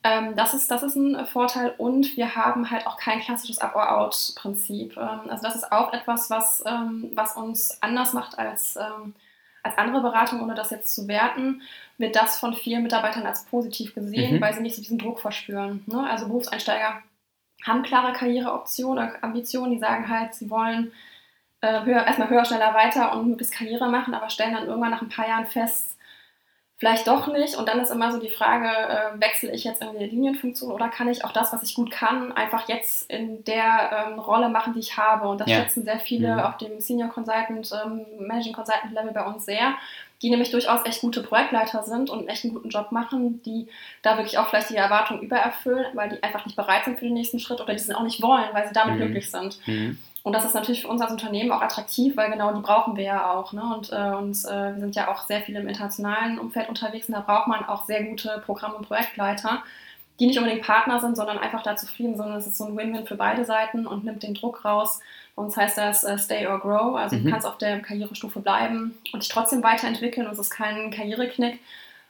Ähm, 0.04 0.34
das, 0.34 0.52
ist, 0.54 0.70
das 0.70 0.82
ist 0.82 0.96
ein 0.96 1.26
Vorteil 1.26 1.74
und 1.78 2.16
wir 2.16 2.34
haben 2.34 2.70
halt 2.70 2.86
auch 2.86 2.96
kein 2.96 3.20
klassisches 3.20 3.58
Up-or-Out-Prinzip. 3.58 4.96
Ähm, 4.96 5.20
also 5.28 5.42
das 5.42 5.54
ist 5.54 5.70
auch 5.70 5.92
etwas, 5.92 6.28
was, 6.28 6.64
ähm, 6.66 7.10
was 7.14 7.36
uns 7.36 7.78
anders 7.82 8.12
macht 8.12 8.36
als 8.38 8.76
ähm, 8.76 9.14
als 9.62 9.78
andere 9.78 10.02
Beratung, 10.02 10.42
ohne 10.42 10.54
das 10.54 10.70
jetzt 10.70 10.94
zu 10.94 11.06
werten, 11.08 11.62
wird 11.98 12.16
das 12.16 12.38
von 12.38 12.54
vielen 12.54 12.82
Mitarbeitern 12.82 13.26
als 13.26 13.44
positiv 13.44 13.94
gesehen, 13.94 14.36
mhm. 14.36 14.40
weil 14.40 14.54
sie 14.54 14.60
nicht 14.60 14.74
so 14.74 14.82
diesen 14.82 14.98
Druck 14.98 15.20
verspüren. 15.20 15.84
Ne? 15.86 16.04
Also 16.08 16.26
Berufseinsteiger 16.26 17.02
haben 17.64 17.82
klare 17.82 18.12
Karriereoptionen 18.12 19.08
oder 19.08 19.24
Ambitionen, 19.24 19.72
die 19.72 19.78
sagen 19.78 20.08
halt, 20.08 20.34
sie 20.34 20.50
wollen 20.50 20.92
äh, 21.60 21.84
höher, 21.84 22.04
erstmal 22.04 22.28
höher, 22.28 22.44
schneller 22.44 22.74
weiter 22.74 23.12
und 23.12 23.28
möglichst 23.28 23.54
Karriere 23.54 23.88
machen, 23.88 24.14
aber 24.14 24.28
stellen 24.30 24.54
dann 24.54 24.66
irgendwann 24.66 24.90
nach 24.90 25.02
ein 25.02 25.08
paar 25.08 25.28
Jahren 25.28 25.46
fest, 25.46 25.91
vielleicht 26.82 27.06
doch 27.06 27.28
nicht. 27.28 27.54
Und 27.54 27.68
dann 27.68 27.78
ist 27.78 27.92
immer 27.92 28.10
so 28.10 28.18
die 28.18 28.28
Frage, 28.28 28.66
äh, 28.66 29.20
wechsle 29.20 29.52
ich 29.52 29.62
jetzt 29.62 29.80
in 29.80 29.96
die 29.96 30.04
Linienfunktion 30.04 30.72
oder 30.72 30.88
kann 30.88 31.08
ich 31.08 31.24
auch 31.24 31.30
das, 31.30 31.52
was 31.52 31.62
ich 31.62 31.76
gut 31.76 31.92
kann, 31.92 32.32
einfach 32.32 32.68
jetzt 32.68 33.08
in 33.08 33.44
der 33.44 34.08
ähm, 34.08 34.18
Rolle 34.18 34.48
machen, 34.48 34.72
die 34.72 34.80
ich 34.80 34.96
habe. 34.96 35.28
Und 35.28 35.40
das 35.40 35.48
ja. 35.48 35.58
schätzen 35.58 35.84
sehr 35.84 36.00
viele 36.00 36.32
mhm. 36.34 36.40
auf 36.40 36.56
dem 36.56 36.80
Senior 36.80 37.08
Consultant, 37.10 37.70
ähm, 37.84 38.04
Managing 38.18 38.52
Consultant 38.52 38.92
Level 38.92 39.12
bei 39.12 39.24
uns 39.24 39.44
sehr, 39.44 39.74
die 40.22 40.30
nämlich 40.30 40.50
durchaus 40.50 40.84
echt 40.84 41.02
gute 41.02 41.22
Projektleiter 41.22 41.84
sind 41.84 42.10
und 42.10 42.26
echt 42.26 42.42
einen 42.42 42.52
guten 42.52 42.70
Job 42.70 42.90
machen, 42.90 43.40
die 43.44 43.68
da 44.02 44.16
wirklich 44.16 44.38
auch 44.38 44.48
vielleicht 44.48 44.70
die 44.70 44.76
Erwartungen 44.76 45.22
übererfüllen, 45.22 45.86
weil 45.94 46.08
die 46.08 46.22
einfach 46.24 46.44
nicht 46.46 46.56
bereit 46.56 46.84
sind 46.84 46.98
für 46.98 47.04
den 47.04 47.14
nächsten 47.14 47.38
Schritt 47.38 47.60
oder 47.60 47.74
die 47.74 47.78
es 47.78 47.90
auch 47.92 48.02
nicht 48.02 48.20
wollen, 48.22 48.48
weil 48.54 48.66
sie 48.66 48.74
damit 48.74 48.96
mhm. 48.96 49.02
glücklich 49.02 49.30
sind. 49.30 49.56
Mhm. 49.68 49.98
Und 50.22 50.32
das 50.34 50.44
ist 50.44 50.54
natürlich 50.54 50.82
für 50.82 50.88
uns 50.88 51.02
als 51.02 51.10
Unternehmen 51.10 51.50
auch 51.50 51.62
attraktiv, 51.62 52.16
weil 52.16 52.30
genau 52.30 52.52
die 52.52 52.60
brauchen 52.60 52.96
wir 52.96 53.04
ja 53.04 53.32
auch. 53.32 53.52
Ne? 53.52 53.62
Und, 53.62 53.90
äh, 53.92 54.14
und 54.14 54.36
äh, 54.44 54.74
wir 54.74 54.80
sind 54.80 54.94
ja 54.94 55.08
auch 55.08 55.26
sehr 55.26 55.40
viel 55.40 55.56
im 55.56 55.66
internationalen 55.66 56.38
Umfeld 56.38 56.68
unterwegs 56.68 57.08
und 57.08 57.14
da 57.14 57.20
braucht 57.20 57.48
man 57.48 57.64
auch 57.64 57.84
sehr 57.86 58.04
gute 58.04 58.40
Programm- 58.46 58.74
und 58.74 58.86
Projektleiter, 58.86 59.64
die 60.20 60.26
nicht 60.26 60.38
unbedingt 60.38 60.62
Partner 60.62 61.00
sind, 61.00 61.16
sondern 61.16 61.38
einfach 61.38 61.64
da 61.64 61.74
zufrieden, 61.74 62.16
sondern 62.16 62.38
es 62.38 62.46
ist 62.46 62.56
so 62.56 62.66
ein 62.66 62.76
Win-Win 62.76 63.06
für 63.06 63.16
beide 63.16 63.44
Seiten 63.44 63.86
und 63.86 64.04
nimmt 64.04 64.22
den 64.22 64.34
Druck 64.34 64.64
raus. 64.64 65.00
Bei 65.34 65.42
uns 65.42 65.56
heißt 65.56 65.78
das 65.78 66.04
uh, 66.04 66.16
Stay 66.18 66.46
or 66.46 66.60
Grow, 66.60 66.94
also 66.94 67.16
mhm. 67.16 67.24
du 67.24 67.30
kannst 67.30 67.46
auf 67.46 67.58
der 67.58 67.80
Karrierestufe 67.80 68.40
bleiben 68.40 68.96
und 69.12 69.22
dich 69.22 69.30
trotzdem 69.30 69.62
weiterentwickeln. 69.64 70.26
Und 70.26 70.34
es 70.34 70.38
ist 70.38 70.50
kein 70.50 70.90
Karriereknick, 70.92 71.58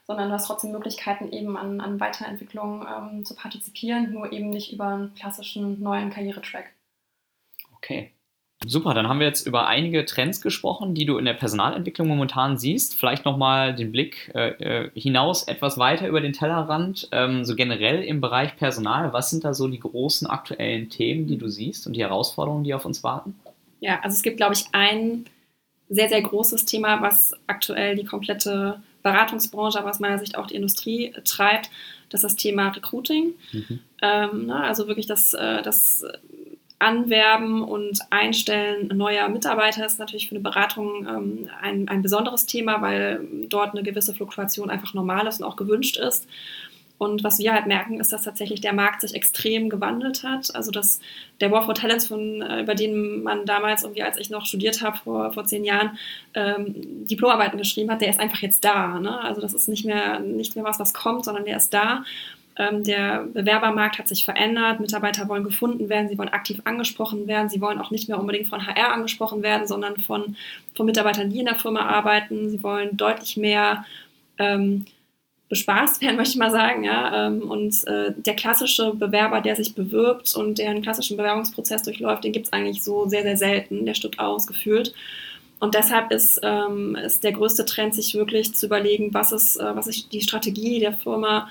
sondern 0.06 0.28
du 0.28 0.34
hast 0.34 0.46
trotzdem 0.46 0.72
Möglichkeiten, 0.72 1.32
eben 1.32 1.56
an, 1.56 1.80
an 1.80 2.00
Weiterentwicklung 2.00 2.86
ähm, 2.86 3.24
zu 3.24 3.34
partizipieren, 3.34 4.12
nur 4.12 4.32
eben 4.32 4.50
nicht 4.50 4.72
über 4.72 4.88
einen 4.88 5.14
klassischen 5.14 5.80
neuen 5.80 6.10
Karrieretrack. 6.10 6.72
Okay. 7.82 8.12
Super, 8.64 8.94
dann 8.94 9.08
haben 9.08 9.18
wir 9.18 9.26
jetzt 9.26 9.44
über 9.46 9.66
einige 9.66 10.04
Trends 10.04 10.40
gesprochen, 10.40 10.94
die 10.94 11.04
du 11.04 11.18
in 11.18 11.24
der 11.24 11.34
Personalentwicklung 11.34 12.06
momentan 12.06 12.58
siehst. 12.58 12.94
Vielleicht 12.94 13.24
nochmal 13.24 13.74
den 13.74 13.90
Blick 13.90 14.30
äh, 14.34 14.50
äh, 14.84 14.90
hinaus 14.94 15.48
etwas 15.48 15.78
weiter 15.78 16.06
über 16.06 16.20
den 16.20 16.32
Tellerrand. 16.32 17.08
Ähm, 17.10 17.44
so 17.44 17.56
generell 17.56 18.04
im 18.04 18.20
Bereich 18.20 18.56
Personal, 18.56 19.12
was 19.12 19.30
sind 19.30 19.42
da 19.42 19.52
so 19.52 19.66
die 19.66 19.80
großen 19.80 20.28
aktuellen 20.28 20.90
Themen, 20.90 21.26
die 21.26 21.38
du 21.38 21.48
siehst 21.48 21.88
und 21.88 21.94
die 21.94 22.02
Herausforderungen, 22.02 22.62
die 22.62 22.72
auf 22.72 22.84
uns 22.84 23.02
warten? 23.02 23.34
Ja, 23.80 23.98
also 24.02 24.14
es 24.14 24.22
gibt, 24.22 24.36
glaube 24.36 24.54
ich, 24.54 24.66
ein 24.70 25.24
sehr, 25.88 26.08
sehr 26.08 26.22
großes 26.22 26.64
Thema, 26.64 27.02
was 27.02 27.34
aktuell 27.48 27.96
die 27.96 28.04
komplette 28.04 28.80
Beratungsbranche, 29.02 29.78
aber 29.80 29.90
aus 29.90 29.98
meiner 29.98 30.18
Sicht 30.18 30.38
auch 30.38 30.46
die 30.46 30.54
Industrie 30.54 31.12
treibt. 31.24 31.68
Das 32.10 32.22
ist 32.22 32.30
das 32.30 32.36
Thema 32.36 32.68
Recruiting. 32.68 33.34
Mhm. 33.50 33.80
Ähm, 34.02 34.46
na, 34.46 34.64
also 34.64 34.86
wirklich 34.86 35.06
das, 35.06 35.34
äh, 35.34 35.62
das 35.62 36.04
Anwerben 36.82 37.62
und 37.62 38.00
Einstellen 38.10 38.88
neuer 38.88 39.28
Mitarbeiter 39.28 39.86
ist 39.86 39.98
natürlich 39.98 40.28
für 40.28 40.34
eine 40.34 40.42
Beratung 40.42 41.06
ähm, 41.08 41.50
ein, 41.60 41.88
ein 41.88 42.02
besonderes 42.02 42.46
Thema, 42.46 42.82
weil 42.82 43.26
dort 43.48 43.74
eine 43.74 43.82
gewisse 43.82 44.14
Fluktuation 44.14 44.70
einfach 44.70 44.92
normal 44.92 45.26
ist 45.26 45.40
und 45.40 45.46
auch 45.46 45.56
gewünscht 45.56 45.96
ist. 45.96 46.28
Und 47.02 47.24
was 47.24 47.40
wir 47.40 47.52
halt 47.52 47.66
merken, 47.66 47.98
ist, 47.98 48.12
dass 48.12 48.22
tatsächlich 48.22 48.60
der 48.60 48.72
Markt 48.72 49.00
sich 49.00 49.14
extrem 49.16 49.68
gewandelt 49.68 50.22
hat. 50.22 50.54
Also 50.54 50.70
dass 50.70 51.00
der 51.40 51.50
War 51.50 51.64
for 51.64 51.74
Talents, 51.74 52.06
von, 52.06 52.42
äh, 52.42 52.60
über 52.60 52.76
den 52.76 53.24
man 53.24 53.44
damals, 53.44 53.82
irgendwie, 53.82 54.04
als 54.04 54.18
ich 54.18 54.30
noch 54.30 54.46
studiert 54.46 54.82
habe, 54.82 54.98
vor, 54.98 55.32
vor 55.32 55.44
zehn 55.44 55.64
Jahren, 55.64 55.98
ähm, 56.34 57.06
Diplomarbeiten 57.06 57.58
geschrieben 57.58 57.90
hat, 57.90 58.02
der 58.02 58.10
ist 58.10 58.20
einfach 58.20 58.38
jetzt 58.38 58.64
da. 58.64 59.00
Ne? 59.00 59.20
Also 59.20 59.40
das 59.40 59.52
ist 59.52 59.68
nicht 59.68 59.84
mehr, 59.84 60.20
nicht 60.20 60.54
mehr 60.54 60.64
was, 60.64 60.78
was 60.78 60.94
kommt, 60.94 61.24
sondern 61.24 61.44
der 61.44 61.56
ist 61.56 61.74
da. 61.74 62.04
Ähm, 62.62 62.84
der 62.84 63.24
Bewerbermarkt 63.32 63.98
hat 63.98 64.08
sich 64.08 64.24
verändert, 64.24 64.80
Mitarbeiter 64.80 65.28
wollen 65.28 65.44
gefunden 65.44 65.88
werden, 65.88 66.08
sie 66.08 66.18
wollen 66.18 66.28
aktiv 66.28 66.60
angesprochen 66.64 67.26
werden, 67.26 67.48
sie 67.48 67.60
wollen 67.60 67.78
auch 67.78 67.90
nicht 67.90 68.08
mehr 68.08 68.20
unbedingt 68.20 68.48
von 68.48 68.66
HR 68.66 68.92
angesprochen 68.92 69.42
werden, 69.42 69.66
sondern 69.66 69.96
von, 69.98 70.36
von 70.74 70.86
Mitarbeitern, 70.86 71.30
die 71.30 71.40
in 71.40 71.46
der 71.46 71.58
Firma 71.58 71.80
arbeiten. 71.80 72.50
Sie 72.50 72.62
wollen 72.62 72.96
deutlich 72.96 73.36
mehr 73.36 73.84
ähm, 74.38 74.84
bespaßt 75.48 76.00
werden, 76.02 76.16
möchte 76.18 76.32
ich 76.32 76.38
mal 76.38 76.50
sagen. 76.50 76.84
Ja? 76.84 77.26
Ähm, 77.26 77.50
und 77.50 77.86
äh, 77.86 78.12
der 78.16 78.36
klassische 78.36 78.94
Bewerber, 78.94 79.40
der 79.40 79.56
sich 79.56 79.74
bewirbt 79.74 80.34
und 80.36 80.58
der 80.58 80.70
einen 80.70 80.82
klassischen 80.82 81.16
Bewerbungsprozess 81.16 81.82
durchläuft, 81.82 82.24
den 82.24 82.32
gibt 82.32 82.46
es 82.46 82.52
eigentlich 82.52 82.82
so 82.82 83.08
sehr, 83.08 83.22
sehr 83.22 83.36
selten. 83.36 83.86
Der 83.86 83.94
stirbt 83.94 84.18
aus, 84.18 84.46
gefühlt. 84.46 84.94
Und 85.62 85.76
deshalb 85.76 86.10
ist, 86.10 86.40
ähm, 86.42 86.96
ist 86.96 87.22
der 87.22 87.32
größte 87.32 87.64
Trend, 87.64 87.94
sich 87.94 88.14
wirklich 88.14 88.52
zu 88.52 88.66
überlegen, 88.66 89.14
was 89.14 89.30
ist, 89.30 89.56
äh, 89.56 89.76
was 89.76 89.86
ist 89.86 90.12
die 90.12 90.20
Strategie 90.20 90.80
der 90.80 90.92
Firma, 90.92 91.48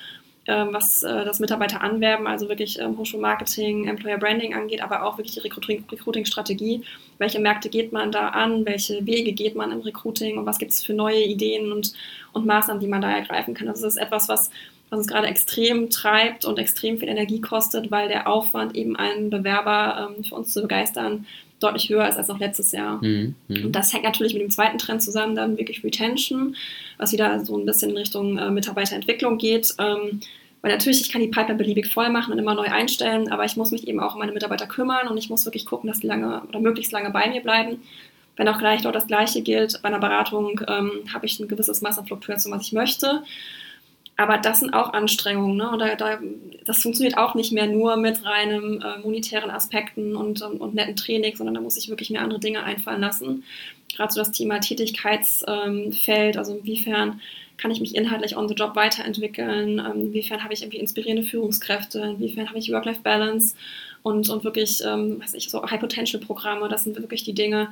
was 0.72 1.04
äh, 1.04 1.24
das 1.24 1.40
Mitarbeiter 1.40 1.82
anwerben, 1.82 2.26
also 2.26 2.50
wirklich 2.50 2.80
ähm, 2.80 2.98
Hochschulmarketing, 2.98 3.88
Employer 3.88 4.18
Branding 4.18 4.56
angeht, 4.56 4.82
aber 4.82 5.04
auch 5.04 5.18
wirklich 5.18 5.36
die 5.36 5.40
Recruiting-Strategie. 5.40 6.84
Welche 7.20 7.40
Märkte 7.40 7.70
geht 7.70 7.92
man 7.94 8.12
da 8.12 8.30
an? 8.30 8.66
Welche 8.66 9.06
Wege 9.06 9.34
geht 9.34 9.56
man 9.56 9.72
im 9.72 9.82
Recruiting? 9.82 10.38
Und 10.38 10.46
was 10.48 10.58
gibt 10.58 10.72
es 10.72 10.84
für 10.84 10.94
neue 10.94 11.24
Ideen 11.24 11.72
und, 11.72 11.94
und 12.34 12.46
Maßnahmen, 12.46 12.82
die 12.82 12.88
man 12.88 13.02
da 13.02 13.12
ergreifen 13.12 13.54
kann? 13.54 13.68
Also 13.68 13.84
das 13.84 13.96
ist 13.96 14.02
etwas, 14.02 14.30
was, 14.30 14.50
was 14.92 15.00
uns 15.00 15.08
gerade 15.08 15.28
extrem 15.28 15.90
treibt 15.90 16.44
und 16.44 16.60
extrem 16.60 17.00
viel 17.00 17.08
Energie 17.08 17.40
kostet, 17.40 17.90
weil 17.90 18.10
der 18.10 18.28
Aufwand, 18.28 18.76
eben 18.76 18.98
einen 18.98 19.30
Bewerber 19.30 20.12
ähm, 20.18 20.24
für 20.24 20.36
uns 20.36 20.54
zu 20.54 20.62
begeistern, 20.62 21.26
deutlich 21.62 21.90
höher 21.90 22.08
ist 22.08 22.18
als 22.18 22.28
noch 22.28 22.40
letztes 22.40 22.74
Jahr. 22.74 23.02
Mhm, 23.02 23.36
mh. 23.48 23.66
Und 23.66 23.72
das 23.72 23.94
hängt 23.94 24.04
natürlich 24.04 24.34
mit 24.34 24.42
dem 24.42 24.50
zweiten 24.52 24.78
Trend 24.78 25.02
zusammen, 25.02 25.36
dann 25.36 25.58
wirklich 25.58 25.84
Retention, 25.84 26.56
was 26.98 27.14
wieder 27.14 27.44
so 27.46 27.58
ein 27.58 27.66
bisschen 27.66 27.92
in 27.92 27.98
Richtung 27.98 28.38
äh, 28.38 28.52
Mitarbeiterentwicklung 28.52 29.38
geht. 29.38 29.74
Ähm, 29.80 30.20
weil 30.62 30.72
natürlich, 30.72 31.02
ich 31.02 31.10
kann 31.10 31.22
die 31.22 31.28
Pipeline 31.28 31.58
beliebig 31.58 31.88
voll 31.88 32.10
machen 32.10 32.34
und 32.34 32.40
immer 32.40 32.54
neu 32.54 32.68
einstellen, 32.68 33.32
aber 33.32 33.46
ich 33.46 33.56
muss 33.56 33.72
mich 33.72 33.88
eben 33.88 34.00
auch 34.00 34.14
um 34.14 34.20
meine 34.20 34.34
Mitarbeiter 34.34 34.68
kümmern 34.68 35.08
und 35.08 35.18
ich 35.18 35.30
muss 35.30 35.46
wirklich 35.46 35.66
gucken, 35.66 35.88
dass 35.90 36.02
die 36.02 36.08
lange 36.08 36.42
oder 36.50 36.60
möglichst 36.60 36.92
lange 36.92 37.12
bei 37.12 37.30
mir 37.30 37.42
bleiben. 37.42 37.82
Wenn 38.36 38.48
auch 38.48 38.60
gleich 38.60 38.82
dort 38.82 38.96
das 38.96 39.08
Gleiche 39.08 39.42
gilt, 39.42 39.82
bei 39.82 39.88
einer 39.88 40.00
Beratung 40.00 40.62
ähm, 40.68 40.92
habe 41.14 41.26
ich 41.26 41.40
ein 41.40 41.48
gewisses 41.48 41.82
Maß 41.82 41.98
an 41.98 42.08
Fluktuation, 42.08 42.52
was 42.52 42.64
ich 42.64 42.74
möchte. 42.74 43.24
Aber 44.22 44.38
das 44.38 44.60
sind 44.60 44.76
auch 44.76 44.94
Anstrengungen. 44.94 45.58
Ne? 45.58 45.76
Da, 45.80 45.96
da, 45.96 46.20
das 46.64 46.84
funktioniert 46.84 47.18
auch 47.18 47.34
nicht 47.34 47.52
mehr 47.52 47.66
nur 47.66 47.98
mit 47.98 48.24
reinem 48.24 48.80
äh, 48.80 49.00
monetären 49.00 49.50
Aspekten 49.50 50.16
und, 50.16 50.44
und, 50.44 50.62
und, 50.62 50.76
netten 50.76 50.96
Training, 50.96 51.36
sondern 51.36 51.56
da 51.56 51.62
muss 51.62 51.76
ich 51.76 51.90
wirklich 51.90 52.12
mehr 52.12 52.22
andere 52.22 52.40
Dinge 52.40 52.64
einfallen 52.64 53.02
lassen. 53.02 53.44
Gerade 53.96 54.14
so 54.14 54.20
das 54.20 54.32
Thema 54.32 54.60
Tätigkeitsfeld, 54.60 56.36
ähm, 56.36 56.40
also 56.40 56.56
inwiefern 56.56 57.20
kann 57.58 57.72
ich 57.72 57.80
mich 57.80 57.96
inhaltlich 57.96 58.38
on 58.38 58.48
the 58.48 58.54
job 58.54 58.76
weiterentwickeln, 58.76 59.80
ähm, 59.80 60.02
inwiefern 60.02 60.44
habe 60.44 60.54
ich 60.54 60.62
irgendwie 60.62 60.80
inspirierende 60.80 61.24
Führungskräfte, 61.24 62.00
inwiefern 62.00 62.48
habe 62.48 62.60
ich 62.60 62.72
Work-Life-Balance 62.72 63.56
und, 64.04 64.30
und 64.30 64.44
wirklich, 64.44 64.84
ähm, 64.86 65.22
High-Potential-Programme, 65.22 66.70
das 66.70 66.84
sind 66.84 66.96
wirklich 66.96 67.24
die 67.24 67.34
Dinge, 67.34 67.70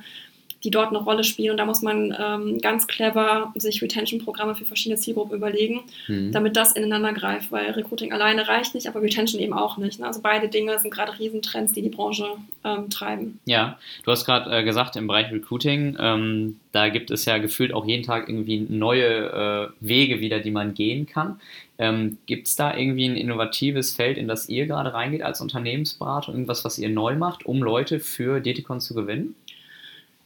die 0.64 0.70
dort 0.70 0.88
eine 0.88 0.98
Rolle 0.98 1.24
spielen. 1.24 1.52
Und 1.52 1.56
da 1.56 1.64
muss 1.64 1.82
man 1.82 2.14
ähm, 2.18 2.58
ganz 2.60 2.86
clever 2.86 3.52
sich 3.56 3.82
Retention-Programme 3.82 4.54
für 4.54 4.64
verschiedene 4.64 5.00
Zielgruppen 5.00 5.36
überlegen, 5.36 5.80
mhm. 6.06 6.32
damit 6.32 6.56
das 6.56 6.72
ineinander 6.72 7.12
greift, 7.12 7.50
weil 7.50 7.70
Recruiting 7.70 8.12
alleine 8.12 8.46
reicht 8.46 8.74
nicht, 8.74 8.86
aber 8.86 9.00
Retention 9.02 9.40
eben 9.40 9.54
auch 9.54 9.78
nicht. 9.78 10.00
Ne? 10.00 10.06
Also 10.06 10.20
beide 10.22 10.48
Dinge 10.48 10.78
sind 10.78 10.92
gerade 10.92 11.18
Riesentrends, 11.18 11.72
die 11.72 11.82
die 11.82 11.88
Branche 11.88 12.26
ähm, 12.64 12.90
treiben. 12.90 13.40
Ja, 13.46 13.78
du 14.04 14.10
hast 14.10 14.24
gerade 14.26 14.50
äh, 14.58 14.64
gesagt, 14.64 14.96
im 14.96 15.06
Bereich 15.06 15.32
Recruiting, 15.32 15.96
ähm, 15.98 16.60
da 16.72 16.88
gibt 16.88 17.10
es 17.10 17.24
ja 17.24 17.38
gefühlt 17.38 17.72
auch 17.72 17.86
jeden 17.86 18.04
Tag 18.04 18.28
irgendwie 18.28 18.66
neue 18.68 19.06
äh, 19.06 19.68
Wege 19.80 20.20
wieder, 20.20 20.40
die 20.40 20.50
man 20.50 20.74
gehen 20.74 21.06
kann. 21.06 21.40
Ähm, 21.78 22.18
Gibt 22.26 22.46
es 22.46 22.56
da 22.56 22.76
irgendwie 22.76 23.06
ein 23.06 23.16
innovatives 23.16 23.94
Feld, 23.94 24.18
in 24.18 24.28
das 24.28 24.50
ihr 24.50 24.66
gerade 24.66 24.92
reingeht 24.92 25.22
als 25.22 25.40
Unternehmensberater, 25.40 26.32
irgendwas, 26.32 26.62
was 26.62 26.78
ihr 26.78 26.90
neu 26.90 27.16
macht, 27.16 27.46
um 27.46 27.62
Leute 27.62 28.00
für 28.00 28.40
Deticon 28.40 28.80
zu 28.80 28.94
gewinnen? 28.94 29.34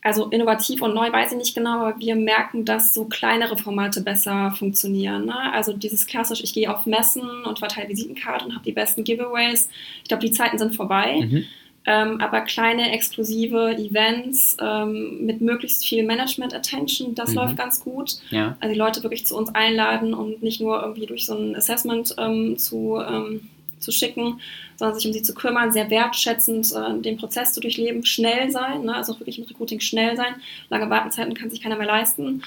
Also 0.05 0.27
innovativ 0.27 0.83
und 0.83 0.95
neu 0.95 1.11
weiß 1.11 1.33
ich 1.33 1.39
nicht 1.39 1.55
genau, 1.55 1.87
aber 1.87 1.99
wir 1.99 2.15
merken, 2.15 2.67
dass 2.67 2.93
so 2.93 3.07
kleinere 3.07 3.57
Formate 3.57 4.03
besser 4.03 4.55
funktionieren. 4.57 5.25
Ne? 5.25 5.53
Also 5.53 5.73
dieses 5.73 6.07
klassisch, 6.07 6.45
ich 6.45 6.53
gehe 6.53 6.71
auf 6.71 6.85
Messen 6.85 7.23
und 7.45 7.59
verteile 7.59 7.89
Visitenkarten 7.89 8.49
und 8.49 8.55
habe 8.55 8.65
die 8.65 8.73
besten 8.73 9.03
Giveaways. 9.03 9.71
Ich 10.03 10.09
glaube, 10.09 10.23
die 10.23 10.31
Zeiten 10.31 10.59
sind 10.59 10.77
vorbei. 10.77 11.27
Mhm. 11.27 11.45
Ähm, 11.87 12.21
aber 12.21 12.43
kleine 12.43 12.93
exklusive 12.93 13.77
Events 13.77 14.57
ähm, 14.61 15.25
mit 15.25 15.41
möglichst 15.41 15.87
viel 15.87 16.03
Management-Attention, 16.03 17.15
das 17.15 17.31
mhm. 17.31 17.37
läuft 17.37 17.57
ganz 17.57 17.81
gut. 17.81 18.17
Ja. 18.31 18.57
Also 18.61 18.73
die 18.73 18.79
Leute 18.79 19.03
wirklich 19.03 19.27
zu 19.27 19.37
uns 19.37 19.55
einladen 19.55 20.15
und 20.15 20.43
nicht 20.43 20.61
nur 20.61 20.83
irgendwie 20.83 21.07
durch 21.07 21.27
so 21.27 21.37
ein 21.37 21.57
Assessment 21.57 22.15
ähm, 22.19 22.57
zu 22.59 23.01
ähm, 23.07 23.49
zu 23.85 23.93
schicken, 23.93 24.41
sondern 24.77 24.97
sich 24.97 25.07
um 25.07 25.13
sie 25.13 25.23
zu 25.23 25.35
kümmern, 25.35 25.73
sehr 25.73 25.91
wertschätzend 25.91 26.73
äh, 26.73 27.01
den 27.01 27.17
Prozess 27.17 27.53
zu 27.53 27.61
durchleben, 27.61 28.05
schnell 28.05 28.51
sein, 28.51 28.85
ne? 28.85 28.95
also 28.95 29.19
wirklich 29.21 29.39
im 29.39 29.45
Recruiting 29.45 29.81
schnell 29.81 30.17
sein. 30.17 30.35
Lange 30.69 30.91
Wartezeiten 30.91 31.35
kann 31.35 31.51
sich 31.51 31.61
keiner 31.61 31.77
mehr 31.77 31.87
leisten. 31.87 32.43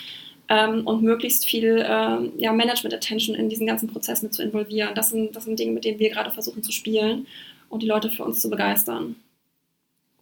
Ähm, 0.50 0.88
und 0.88 1.04
möglichst 1.04 1.46
viel 1.46 1.80
äh, 1.80 2.42
ja, 2.42 2.54
Management-Attention 2.54 3.36
in 3.36 3.50
diesen 3.50 3.68
ganzen 3.68 3.90
Prozess 3.90 4.24
mit 4.24 4.34
zu 4.34 4.42
involvieren. 4.42 4.96
Das 4.96 5.10
sind, 5.10 5.36
das 5.36 5.44
sind 5.44 5.60
Dinge, 5.60 5.74
mit 5.74 5.84
denen 5.84 6.00
wir 6.00 6.10
gerade 6.10 6.32
versuchen 6.32 6.64
zu 6.64 6.72
spielen 6.72 7.28
und 7.68 7.84
die 7.84 7.88
Leute 7.88 8.10
für 8.10 8.24
uns 8.24 8.42
zu 8.42 8.50
begeistern. 8.50 9.18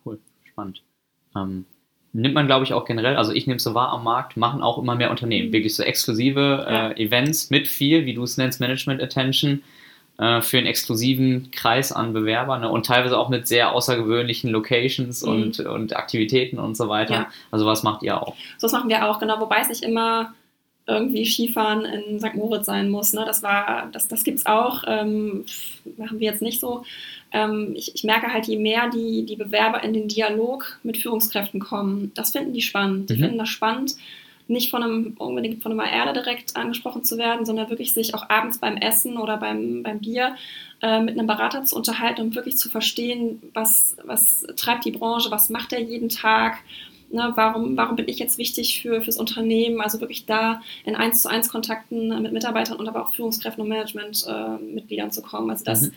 Cool, 0.04 0.20
spannend. 0.44 0.82
Ähm, 1.36 1.66
nimmt 2.14 2.34
man, 2.34 2.48
glaube 2.48 2.64
ich, 2.66 2.74
auch 2.74 2.86
generell, 2.86 3.18
also 3.18 3.34
ich 3.34 3.46
nehme 3.46 3.58
es 3.58 3.64
so 3.64 3.74
wahr 3.74 3.90
am 3.90 4.04
Markt, 4.04 4.38
machen 4.38 4.62
auch 4.62 4.78
immer 4.78 4.96
mehr 4.96 5.12
Unternehmen. 5.12 5.50
Mhm. 5.50 5.54
Wirklich 5.54 5.76
so 5.76 5.84
exklusive 5.84 6.66
ja. 6.68 6.90
äh, 6.90 7.04
Events 7.04 7.50
mit 7.50 7.68
viel, 7.68 8.06
wie 8.06 8.14
du 8.14 8.24
es 8.24 8.38
nennst, 8.38 8.60
Management-Attention 8.60 9.62
äh, 10.18 10.42
für 10.42 10.58
einen 10.58 10.68
exklusiven 10.68 11.52
Kreis 11.52 11.92
an 11.92 12.14
Bewerbern 12.14 12.62
ne? 12.62 12.70
und 12.70 12.86
teilweise 12.86 13.18
auch 13.18 13.30
mit 13.30 13.48
sehr 13.48 13.74
außergewöhnlichen 13.74 14.50
Locations 14.50 15.24
mhm. 15.24 15.30
und, 15.30 15.60
und 15.60 15.96
Aktivitäten 15.96 16.60
und 16.60 16.76
so 16.76 16.88
weiter. 16.88 17.14
Ja. 17.14 17.28
Also 17.52 17.66
was 17.66 17.84
macht 17.84 18.04
ihr 18.04 18.22
auch? 18.22 18.36
So 18.58 18.66
was 18.66 18.72
machen 18.72 18.90
wir 18.90 19.08
auch, 19.08 19.20
genau, 19.20 19.40
wobei 19.40 19.58
es 19.62 19.70
nicht 19.70 19.84
immer 19.84 20.34
irgendwie 20.88 21.26
Skifahren 21.26 21.84
in 21.84 22.20
St. 22.20 22.36
Moritz 22.36 22.68
sein 22.68 22.90
muss. 22.90 23.14
Ne? 23.14 23.24
Das 23.26 23.42
war, 23.42 23.90
das, 23.92 24.08
das 24.08 24.24
gibt 24.24 24.40
es 24.40 24.46
auch, 24.46 24.84
ähm, 24.88 25.46
machen 25.98 26.20
wir 26.20 26.30
jetzt 26.30 26.42
nicht 26.42 26.60
so. 26.60 26.84
Ähm, 27.32 27.74
ich, 27.76 27.96
ich, 27.96 28.04
merke 28.04 28.32
halt, 28.32 28.48
je 28.48 28.58
mehr 28.58 28.90
die, 28.90 29.26
die 29.26 29.36
Bewerber 29.36 29.84
in 29.84 29.94
den 29.94 30.08
Dialog 30.08 30.80
mit 30.84 30.98
Führungskräften 30.98 31.60
kommen, 31.60 32.12
das 32.14 32.32
finden 32.32 32.54
die 32.54 32.62
spannend. 32.62 33.10
Die 33.10 33.16
mhm. 33.16 33.20
finden 33.20 33.38
das 33.40 33.50
spannend, 33.50 33.96
nicht 34.48 34.70
von 34.70 34.84
einem, 34.84 35.16
unbedingt 35.18 35.64
von 35.64 35.72
einem 35.72 35.82
AR 35.82 36.14
direkt 36.14 36.56
angesprochen 36.56 37.04
zu 37.04 37.18
werden, 37.18 37.46
sondern 37.46 37.70
wirklich 37.70 37.94
sich 37.94 38.14
auch 38.14 38.30
abends 38.30 38.60
beim 38.60 38.78
Essen 38.78 39.18
oder 39.18 39.38
beim, 39.38 39.84
beim 39.84 40.00
Bier 40.00 40.36
äh, 40.82 41.02
mit 41.02 41.18
einem 41.18 41.28
Berater 41.28 41.64
zu 41.64 41.76
unterhalten 41.76 42.22
und 42.22 42.36
wirklich 42.36 42.58
zu 42.58 42.70
verstehen, 42.70 43.42
was, 43.54 43.98
was 44.04 44.46
treibt 44.56 44.86
die 44.86 44.92
Branche, 44.92 45.32
was 45.32 45.50
macht 45.50 45.74
er 45.74 45.82
jeden 45.82 46.10
Tag, 46.10 46.60
ne, 47.12 47.32
warum, 47.36 47.76
warum 47.76 47.96
bin 47.96 48.08
ich 48.08 48.20
jetzt 48.20 48.38
wichtig 48.38 48.82
für, 48.82 49.02
fürs 49.02 49.18
Unternehmen, 49.18 49.82
also 49.82 50.00
wirklich 50.00 50.26
da 50.26 50.62
in 50.84 50.96
eins 50.96 51.22
zu 51.22 51.30
eins 51.30 51.50
Kontakten 51.50 52.22
mit 52.22 52.32
Mitarbeitern 52.32 52.78
und 52.78 52.88
aber 52.88 53.04
auch 53.04 53.14
Führungskräften 53.14 53.64
und 53.64 53.70
Managementmitgliedern 53.70 55.08
äh, 55.08 55.12
zu 55.12 55.22
kommen. 55.22 55.50
Also 55.50 55.64
das 55.66 55.82
mhm. 55.82 55.92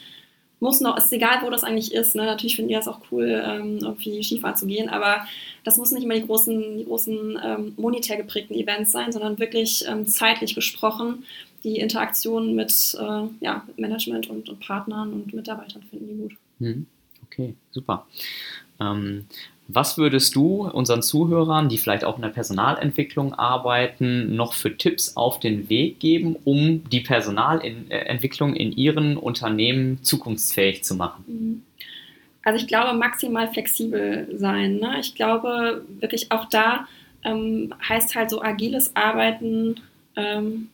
Muss 0.60 0.80
noch, 0.80 0.96
ist 0.96 1.12
egal, 1.12 1.42
wo 1.42 1.50
das 1.50 1.64
eigentlich 1.64 1.92
ist. 1.92 2.16
Ne? 2.16 2.24
Natürlich 2.24 2.56
finden 2.56 2.70
die 2.70 2.74
das 2.74 2.88
auch 2.88 3.00
cool, 3.10 3.42
ähm, 3.44 3.78
irgendwie 3.80 4.22
Skifahren 4.22 4.56
zu 4.56 4.66
gehen, 4.66 4.88
aber 4.88 5.26
das 5.64 5.76
muss 5.76 5.92
nicht 5.92 6.04
immer 6.04 6.14
die 6.14 6.26
großen, 6.26 6.78
die 6.78 6.84
großen 6.84 7.38
ähm, 7.42 7.72
monetär 7.76 8.16
geprägten 8.16 8.54
Events 8.54 8.92
sein, 8.92 9.12
sondern 9.12 9.38
wirklich 9.38 9.84
ähm, 9.88 10.06
zeitlich 10.06 10.54
gesprochen 10.54 11.24
die 11.64 11.78
Interaktion 11.78 12.54
mit, 12.54 12.96
äh, 12.98 13.22
ja, 13.40 13.66
Management 13.76 14.28
und, 14.28 14.48
und, 14.48 14.60
Partnern 14.60 15.12
und 15.12 15.34
Mitarbeitern 15.34 15.82
finden 15.82 16.08
die 16.08 16.14
gut. 16.14 16.36
Mhm. 16.58 16.86
Okay, 17.26 17.54
super. 17.70 18.06
Was 19.70 19.98
würdest 19.98 20.34
du 20.34 20.66
unseren 20.66 21.02
Zuhörern, 21.02 21.68
die 21.68 21.76
vielleicht 21.76 22.02
auch 22.02 22.16
in 22.16 22.22
der 22.22 22.30
Personalentwicklung 22.30 23.34
arbeiten, 23.34 24.34
noch 24.34 24.54
für 24.54 24.74
Tipps 24.76 25.14
auf 25.14 25.40
den 25.40 25.68
Weg 25.68 26.00
geben, 26.00 26.36
um 26.44 26.88
die 26.88 27.00
Personalentwicklung 27.00 28.56
in 28.56 28.72
ihren 28.72 29.18
Unternehmen 29.18 30.02
zukunftsfähig 30.02 30.84
zu 30.84 30.94
machen? 30.94 31.24
Mhm. 31.26 31.62
Also 32.44 32.60
ich 32.60 32.66
glaube, 32.66 32.96
maximal 32.96 33.52
flexibel 33.52 34.26
sein. 34.38 34.76
Ne? 34.76 34.96
Ich 35.00 35.14
glaube, 35.14 35.84
wirklich 36.00 36.32
auch 36.32 36.46
da 36.46 36.86
ähm, 37.22 37.74
heißt 37.86 38.14
halt 38.14 38.30
so 38.30 38.40
agiles 38.40 38.96
Arbeiten, 38.96 39.80
ähm, 40.16 40.70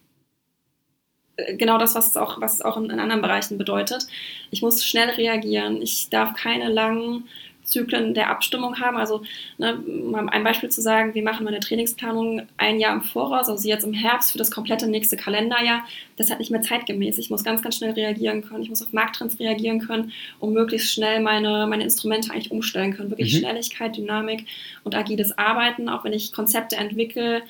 äh, 1.37 1.57
genau 1.57 1.79
das, 1.79 1.95
was 1.95 2.09
es 2.09 2.17
auch, 2.17 2.41
was 2.41 2.55
es 2.55 2.63
auch 2.63 2.77
in, 2.77 2.91
in, 2.91 3.01
anderen 3.01 3.23
Bereichen 3.23 3.59
bedeutet. 3.59 4.07
Ich 4.53 4.63
muss 4.63 4.85
schnell 4.85 5.11
reagieren. 5.11 5.83
Ich 5.83 6.11
darf 6.11 6.35
keine 6.35 6.69
langen 6.69 7.25
Zyklen 7.65 8.15
der 8.15 8.31
Abstimmung 8.31 8.79
haben. 8.81 8.97
Also 8.97 9.23
ne, 9.59 9.77
um 9.77 10.15
ein 10.15 10.45
Beispiel 10.45 10.69
zu 10.69 10.81
sagen, 10.81 11.15
wir 11.15 11.23
machen 11.23 11.45
meine 11.45 11.61
Trainingsplanung 11.61 12.43
ein 12.57 12.79
Jahr 12.79 12.95
im 12.95 13.03
Voraus, 13.03 13.49
also 13.49 13.69
jetzt 13.69 13.85
im 13.85 13.93
Herbst 13.93 14.33
für 14.33 14.39
das 14.39 14.51
komplette 14.51 14.87
nächste 14.87 15.17
Kalenderjahr. 15.17 15.85
Das 16.17 16.31
hat 16.31 16.39
nicht 16.39 16.51
mehr 16.51 16.63
zeitgemäß. 16.63 17.19
Ich 17.19 17.31
muss 17.31 17.45
ganz, 17.45 17.63
ganz 17.63 17.77
schnell 17.77 17.93
reagieren 17.93 18.43
können. 18.43 18.63
Ich 18.63 18.69
muss 18.69 18.83
auf 18.83 18.93
Markttrends 18.93 19.39
reagieren 19.39 19.81
können, 19.81 20.13
um 20.41 20.53
möglichst 20.53 20.93
schnell 20.93 21.21
meine, 21.21 21.67
meine 21.67 21.85
Instrumente 21.85 22.31
eigentlich 22.31 22.53
umstellen 22.53 22.95
können. 22.95 23.11
Wirklich 23.11 23.35
mhm. 23.35 23.39
Schnelligkeit, 23.39 23.97
Dynamik 23.97 24.47
und 24.85 24.95
agiles 24.95 25.37
Arbeiten, 25.37 25.89
auch 25.89 26.05
wenn 26.05 26.13
ich 26.13 26.33
Konzepte 26.33 26.77
entwickle, 26.77 27.43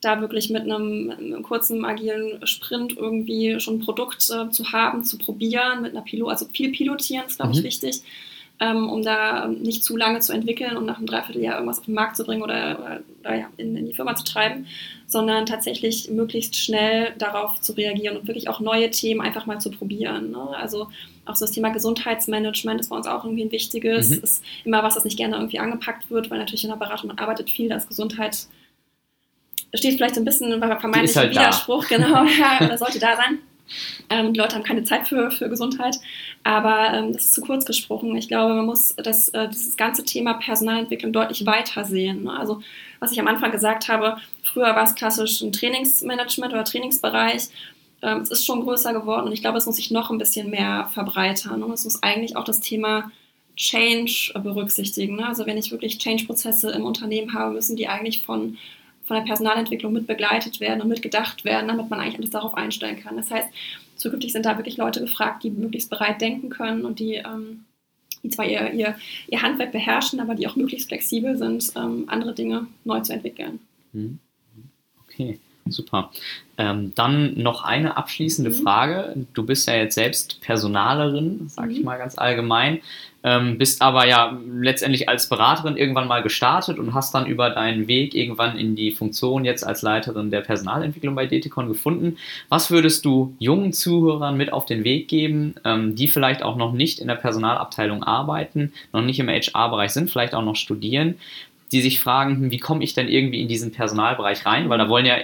da 0.00 0.20
wirklich 0.20 0.50
mit 0.50 0.64
einem, 0.64 1.10
einem, 1.10 1.42
kurzen 1.42 1.82
agilen 1.86 2.46
Sprint 2.46 2.94
irgendwie 2.94 3.58
schon 3.58 3.76
ein 3.76 3.80
Produkt 3.80 4.28
äh, 4.30 4.50
zu 4.50 4.70
haben, 4.70 5.02
zu 5.02 5.16
probieren, 5.16 5.80
mit 5.80 5.92
einer 5.92 6.02
Pilot, 6.02 6.30
also 6.30 6.46
viel 6.52 6.72
pilotieren 6.72 7.26
ist, 7.26 7.36
glaube 7.36 7.52
mhm. 7.52 7.58
ich, 7.58 7.64
wichtig 7.64 8.02
ähm, 8.60 8.88
um 8.88 9.02
da 9.02 9.48
nicht 9.48 9.82
zu 9.82 9.96
lange 9.96 10.20
zu 10.20 10.32
entwickeln 10.32 10.76
und 10.76 10.86
nach 10.86 10.98
einem 10.98 11.06
Dreivierteljahr 11.06 11.54
irgendwas 11.54 11.80
auf 11.80 11.86
den 11.86 11.94
Markt 11.94 12.16
zu 12.16 12.24
bringen 12.24 12.42
oder, 12.42 12.78
oder, 12.78 13.00
oder 13.20 13.34
ja, 13.34 13.46
in, 13.56 13.76
in, 13.76 13.86
die 13.86 13.94
Firma 13.94 14.14
zu 14.14 14.24
treiben, 14.24 14.66
sondern 15.06 15.44
tatsächlich 15.44 16.08
möglichst 16.10 16.56
schnell 16.56 17.14
darauf 17.18 17.60
zu 17.60 17.72
reagieren 17.72 18.16
und 18.16 18.28
wirklich 18.28 18.48
auch 18.48 18.60
neue 18.60 18.90
Themen 18.90 19.20
einfach 19.20 19.46
mal 19.46 19.60
zu 19.60 19.70
probieren. 19.70 20.30
Ne? 20.30 20.48
Also 20.56 20.88
auch 21.26 21.34
so 21.34 21.44
das 21.44 21.52
Thema 21.52 21.70
Gesundheitsmanagement 21.70 22.80
ist 22.80 22.90
bei 22.90 22.96
uns 22.96 23.06
auch 23.06 23.24
irgendwie 23.24 23.44
ein 23.44 23.52
wichtiges. 23.52 24.10
Mhm. 24.10 24.20
Ist 24.22 24.44
immer 24.64 24.82
was, 24.82 24.94
das 24.94 25.04
nicht 25.04 25.16
gerne 25.16 25.36
irgendwie 25.36 25.58
angepackt 25.58 26.10
wird, 26.10 26.30
weil 26.30 26.38
natürlich 26.38 26.64
in 26.64 26.70
der 26.70 26.76
Beratung 26.76 27.08
man 27.08 27.18
arbeitet 27.18 27.50
viel, 27.50 27.68
da 27.68 27.76
ist 27.76 27.88
Gesundheit 27.88 28.46
steht 29.76 29.94
vielleicht 29.94 30.14
so 30.14 30.20
ein 30.20 30.24
bisschen 30.24 30.56
vermeintlicher 30.60 31.22
halt 31.22 31.30
Widerspruch, 31.32 31.84
da. 31.88 31.96
genau, 31.96 32.24
ja, 32.38 32.64
oder 32.64 32.78
sollte 32.78 33.00
da 33.00 33.16
sein. 33.16 33.38
Ähm, 34.10 34.32
die 34.32 34.40
Leute 34.40 34.56
haben 34.56 34.62
keine 34.62 34.84
Zeit 34.84 35.08
für, 35.08 35.30
für 35.30 35.48
Gesundheit, 35.48 35.96
aber 36.42 36.92
ähm, 36.92 37.12
das 37.12 37.24
ist 37.24 37.34
zu 37.34 37.40
kurz 37.40 37.64
gesprochen. 37.64 38.14
Ich 38.16 38.28
glaube, 38.28 38.54
man 38.54 38.66
muss 38.66 38.94
das, 38.96 39.28
äh, 39.30 39.48
dieses 39.48 39.76
ganze 39.76 40.04
Thema 40.04 40.34
Personalentwicklung 40.34 41.12
deutlich 41.12 41.46
weiter 41.46 41.84
sehen. 41.84 42.24
Ne? 42.24 42.38
Also, 42.38 42.60
was 43.00 43.12
ich 43.12 43.20
am 43.20 43.28
Anfang 43.28 43.52
gesagt 43.52 43.88
habe, 43.88 44.18
früher 44.42 44.74
war 44.74 44.84
es 44.84 44.94
klassisch 44.94 45.40
ein 45.40 45.52
Trainingsmanagement 45.52 46.52
oder 46.52 46.64
Trainingsbereich. 46.64 47.48
Ähm, 48.02 48.18
es 48.18 48.30
ist 48.30 48.44
schon 48.44 48.62
größer 48.62 48.92
geworden 48.92 49.26
und 49.26 49.32
ich 49.32 49.40
glaube, 49.40 49.58
es 49.58 49.66
muss 49.66 49.76
sich 49.76 49.90
noch 49.90 50.10
ein 50.10 50.18
bisschen 50.18 50.50
mehr 50.50 50.90
verbreitern. 50.92 51.62
Und 51.62 51.72
es 51.72 51.84
muss 51.84 52.02
eigentlich 52.02 52.36
auch 52.36 52.44
das 52.44 52.60
Thema 52.60 53.10
Change 53.56 54.32
berücksichtigen. 54.42 55.16
Ne? 55.16 55.26
Also, 55.26 55.46
wenn 55.46 55.56
ich 55.56 55.70
wirklich 55.70 55.98
Change-Prozesse 55.98 56.70
im 56.72 56.84
Unternehmen 56.84 57.32
habe, 57.32 57.54
müssen 57.54 57.76
die 57.76 57.88
eigentlich 57.88 58.22
von 58.22 58.58
von 59.04 59.16
der 59.16 59.24
Personalentwicklung 59.24 59.92
mit 59.92 60.06
begleitet 60.06 60.60
werden 60.60 60.80
und 60.80 60.88
mitgedacht 60.88 61.44
werden, 61.44 61.68
damit 61.68 61.90
man 61.90 62.00
eigentlich 62.00 62.18
alles 62.18 62.30
darauf 62.30 62.54
einstellen 62.54 63.00
kann. 63.00 63.16
Das 63.16 63.30
heißt, 63.30 63.48
zukünftig 63.96 64.32
sind 64.32 64.46
da 64.46 64.56
wirklich 64.56 64.76
Leute 64.76 65.00
gefragt, 65.00 65.42
die 65.44 65.50
möglichst 65.50 65.90
bereit 65.90 66.20
denken 66.20 66.48
können 66.48 66.84
und 66.84 66.98
die, 66.98 67.14
ähm, 67.14 67.64
die 68.22 68.30
zwar 68.30 68.46
ihr, 68.46 68.72
ihr, 68.72 68.96
ihr 69.28 69.42
Handwerk 69.42 69.72
beherrschen, 69.72 70.20
aber 70.20 70.34
die 70.34 70.46
auch 70.48 70.56
möglichst 70.56 70.88
flexibel 70.88 71.36
sind, 71.36 71.72
ähm, 71.76 72.04
andere 72.08 72.34
Dinge 72.34 72.66
neu 72.84 73.00
zu 73.00 73.12
entwickeln. 73.12 73.60
Mhm. 73.92 74.18
Okay. 75.04 75.38
Super. 75.66 76.10
Ähm, 76.58 76.92
dann 76.94 77.38
noch 77.38 77.64
eine 77.64 77.96
abschließende 77.96 78.50
mhm. 78.50 78.54
Frage. 78.54 79.26
Du 79.32 79.46
bist 79.46 79.66
ja 79.66 79.76
jetzt 79.76 79.94
selbst 79.94 80.40
Personalerin, 80.42 81.48
sage 81.48 81.70
mhm. 81.70 81.76
ich 81.76 81.82
mal 81.82 81.96
ganz 81.96 82.18
allgemein, 82.18 82.80
ähm, 83.24 83.56
bist 83.56 83.80
aber 83.80 84.06
ja 84.06 84.38
letztendlich 84.46 85.08
als 85.08 85.28
Beraterin 85.28 85.76
irgendwann 85.76 86.06
mal 86.06 86.22
gestartet 86.22 86.78
und 86.78 86.92
hast 86.92 87.14
dann 87.14 87.26
über 87.26 87.50
deinen 87.50 87.88
Weg 87.88 88.14
irgendwann 88.14 88.58
in 88.58 88.76
die 88.76 88.92
Funktion 88.92 89.44
jetzt 89.46 89.66
als 89.66 89.82
Leiterin 89.82 90.30
der 90.30 90.42
Personalentwicklung 90.42 91.14
bei 91.14 91.26
DTCon 91.26 91.68
gefunden. 91.68 92.18
Was 92.50 92.70
würdest 92.70 93.04
du 93.04 93.34
jungen 93.38 93.72
Zuhörern 93.72 94.36
mit 94.36 94.52
auf 94.52 94.66
den 94.66 94.84
Weg 94.84 95.08
geben, 95.08 95.54
ähm, 95.64 95.96
die 95.96 96.08
vielleicht 96.08 96.42
auch 96.42 96.56
noch 96.56 96.72
nicht 96.72 97.00
in 97.00 97.08
der 97.08 97.14
Personalabteilung 97.14 98.02
arbeiten, 98.02 98.72
noch 98.92 99.02
nicht 99.02 99.18
im 99.18 99.28
HR-Bereich 99.28 99.92
sind, 99.92 100.10
vielleicht 100.10 100.34
auch 100.34 100.44
noch 100.44 100.56
studieren? 100.56 101.16
die 101.72 101.80
sich 101.80 101.98
fragen, 101.98 102.36
hm, 102.36 102.50
wie 102.52 102.58
komme 102.58 102.84
ich 102.84 102.94
denn 102.94 103.08
irgendwie 103.08 103.40
in 103.40 103.48
diesen 103.48 103.72
Personalbereich 103.72 104.46
rein? 104.46 104.68
Weil 104.68 104.78
da 104.78 104.88
wollen 104.88 105.06
ja 105.06 105.16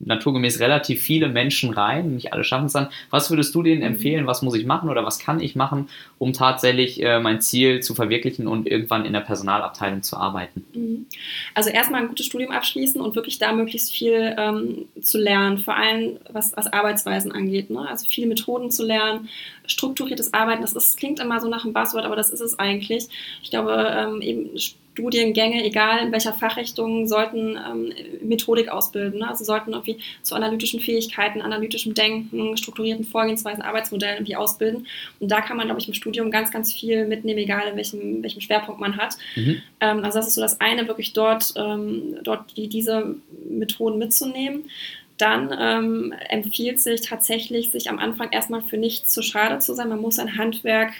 naturgemäß 0.00 0.60
relativ 0.60 1.02
viele 1.02 1.28
Menschen 1.28 1.72
rein, 1.72 2.14
nicht 2.14 2.32
alle 2.32 2.44
schaffen 2.44 2.66
es 2.66 2.72
dann. 2.72 2.88
Was 3.10 3.30
würdest 3.30 3.54
du 3.54 3.62
denen 3.62 3.80
mhm. 3.80 3.86
empfehlen? 3.86 4.26
Was 4.26 4.42
muss 4.42 4.54
ich 4.54 4.66
machen 4.66 4.88
oder 4.90 5.04
was 5.04 5.18
kann 5.18 5.40
ich 5.40 5.56
machen, 5.56 5.88
um 6.18 6.32
tatsächlich 6.32 7.02
äh, 7.02 7.20
mein 7.20 7.40
Ziel 7.40 7.80
zu 7.80 7.94
verwirklichen 7.94 8.46
und 8.46 8.66
irgendwann 8.66 9.04
in 9.04 9.12
der 9.12 9.20
Personalabteilung 9.20 10.02
zu 10.02 10.16
arbeiten? 10.16 10.64
Mhm. 10.74 11.06
Also 11.54 11.70
erstmal 11.70 12.02
ein 12.02 12.08
gutes 12.08 12.26
Studium 12.26 12.50
abschließen 12.50 13.00
und 13.00 13.14
wirklich 13.14 13.38
da 13.38 13.52
möglichst 13.52 13.92
viel 13.92 14.34
ähm, 14.36 14.86
zu 15.00 15.18
lernen, 15.18 15.58
vor 15.58 15.76
allem 15.76 16.18
was, 16.30 16.56
was 16.56 16.72
Arbeitsweisen 16.72 17.32
angeht. 17.32 17.70
Ne? 17.70 17.88
Also 17.88 18.06
viele 18.08 18.26
Methoden 18.26 18.70
zu 18.70 18.84
lernen, 18.84 19.28
strukturiertes 19.66 20.34
Arbeiten, 20.34 20.62
das 20.62 20.72
ist, 20.72 20.96
klingt 20.96 21.20
immer 21.20 21.40
so 21.40 21.48
nach 21.48 21.64
einem 21.64 21.72
Buzzword, 21.72 22.04
aber 22.04 22.16
das 22.16 22.30
ist 22.30 22.40
es 22.40 22.58
eigentlich. 22.58 23.06
Ich 23.42 23.50
glaube, 23.50 23.94
ähm, 23.96 24.20
eben 24.20 24.50
Studiengänge, 24.94 25.64
egal 25.64 26.06
in 26.06 26.12
welcher 26.12 26.32
Fachrichtung, 26.32 27.08
sollten 27.08 27.58
ähm, 27.58 27.92
Methodik 28.22 28.68
ausbilden. 28.68 29.18
Ne? 29.18 29.28
Also 29.28 29.44
sollten 29.44 29.72
irgendwie 29.72 29.98
zu 30.22 30.36
analytischen 30.36 30.78
Fähigkeiten, 30.78 31.42
analytischem 31.42 31.94
Denken, 31.94 32.56
strukturierten 32.56 33.04
Vorgehensweisen, 33.04 33.62
Arbeitsmodellen 33.62 34.18
irgendwie 34.18 34.36
ausbilden. 34.36 34.86
Und 35.18 35.30
da 35.32 35.40
kann 35.40 35.56
man, 35.56 35.66
glaube 35.66 35.80
ich, 35.80 35.88
im 35.88 35.94
Studium 35.94 36.30
ganz, 36.30 36.52
ganz 36.52 36.72
viel 36.72 37.06
mitnehmen, 37.06 37.40
egal 37.40 37.66
in 37.68 37.76
welchem, 37.76 38.22
welchem 38.22 38.40
Schwerpunkt 38.40 38.80
man 38.80 38.96
hat. 38.96 39.16
Mhm. 39.34 39.62
Ähm, 39.80 40.04
also 40.04 40.20
das 40.20 40.28
ist 40.28 40.34
so 40.34 40.40
das 40.40 40.60
eine, 40.60 40.86
wirklich 40.86 41.12
dort, 41.12 41.54
ähm, 41.56 42.18
dort 42.22 42.56
die, 42.56 42.68
diese 42.68 43.16
Methoden 43.48 43.98
mitzunehmen 43.98 44.70
dann 45.16 45.56
ähm, 45.56 46.12
empfiehlt 46.28 46.80
sich 46.80 47.02
tatsächlich, 47.02 47.70
sich 47.70 47.88
am 47.88 48.00
Anfang 48.00 48.32
erstmal 48.32 48.62
für 48.62 48.76
nichts 48.76 49.14
zu 49.14 49.22
schade 49.22 49.60
zu 49.60 49.72
sein. 49.72 49.88
Man 49.88 50.00
muss 50.00 50.18
ein 50.18 50.36
Handwerk 50.36 50.92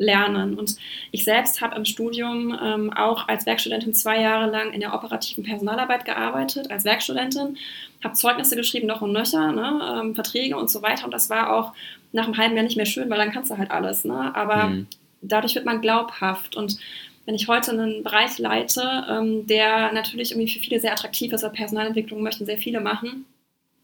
lernen. 0.00 0.58
Und 0.58 0.76
ich 1.12 1.24
selbst 1.24 1.60
habe 1.60 1.76
im 1.76 1.84
Studium 1.84 2.58
ähm, 2.60 2.92
auch 2.92 3.28
als 3.28 3.44
Werkstudentin 3.46 3.92
zwei 3.92 4.20
Jahre 4.20 4.50
lang 4.50 4.72
in 4.72 4.80
der 4.80 4.94
operativen 4.94 5.44
Personalarbeit 5.44 6.06
gearbeitet, 6.06 6.70
als 6.70 6.84
Werkstudentin, 6.84 7.58
habe 8.02 8.14
Zeugnisse 8.14 8.56
geschrieben, 8.56 8.86
noch 8.86 9.02
und 9.02 9.12
nöcher, 9.12 9.52
ne, 9.52 10.00
ähm, 10.00 10.14
Verträge 10.14 10.56
und 10.56 10.70
so 10.70 10.80
weiter. 10.80 11.04
Und 11.04 11.12
das 11.12 11.28
war 11.28 11.54
auch 11.54 11.74
nach 12.12 12.24
einem 12.24 12.38
halben 12.38 12.56
Jahr 12.56 12.64
nicht 12.64 12.78
mehr 12.78 12.86
schön, 12.86 13.10
weil 13.10 13.18
dann 13.18 13.30
kannst 13.30 13.50
du 13.50 13.58
halt 13.58 13.70
alles. 13.70 14.04
Ne? 14.04 14.34
Aber 14.34 14.68
mhm. 14.68 14.86
dadurch 15.20 15.54
wird 15.54 15.66
man 15.66 15.82
glaubhaft. 15.82 16.56
Und 16.56 16.78
wenn 17.26 17.34
ich 17.34 17.46
heute 17.46 17.72
einen 17.72 18.02
Bereich 18.02 18.38
leite, 18.38 19.04
ähm, 19.08 19.46
der 19.46 19.92
natürlich 19.92 20.32
irgendwie 20.32 20.50
für 20.50 20.60
viele 20.60 20.80
sehr 20.80 20.92
attraktiv 20.92 21.32
ist, 21.34 21.42
weil 21.42 21.50
Personalentwicklung 21.50 22.22
möchten 22.22 22.46
sehr 22.46 22.58
viele 22.58 22.80
machen, 22.80 23.26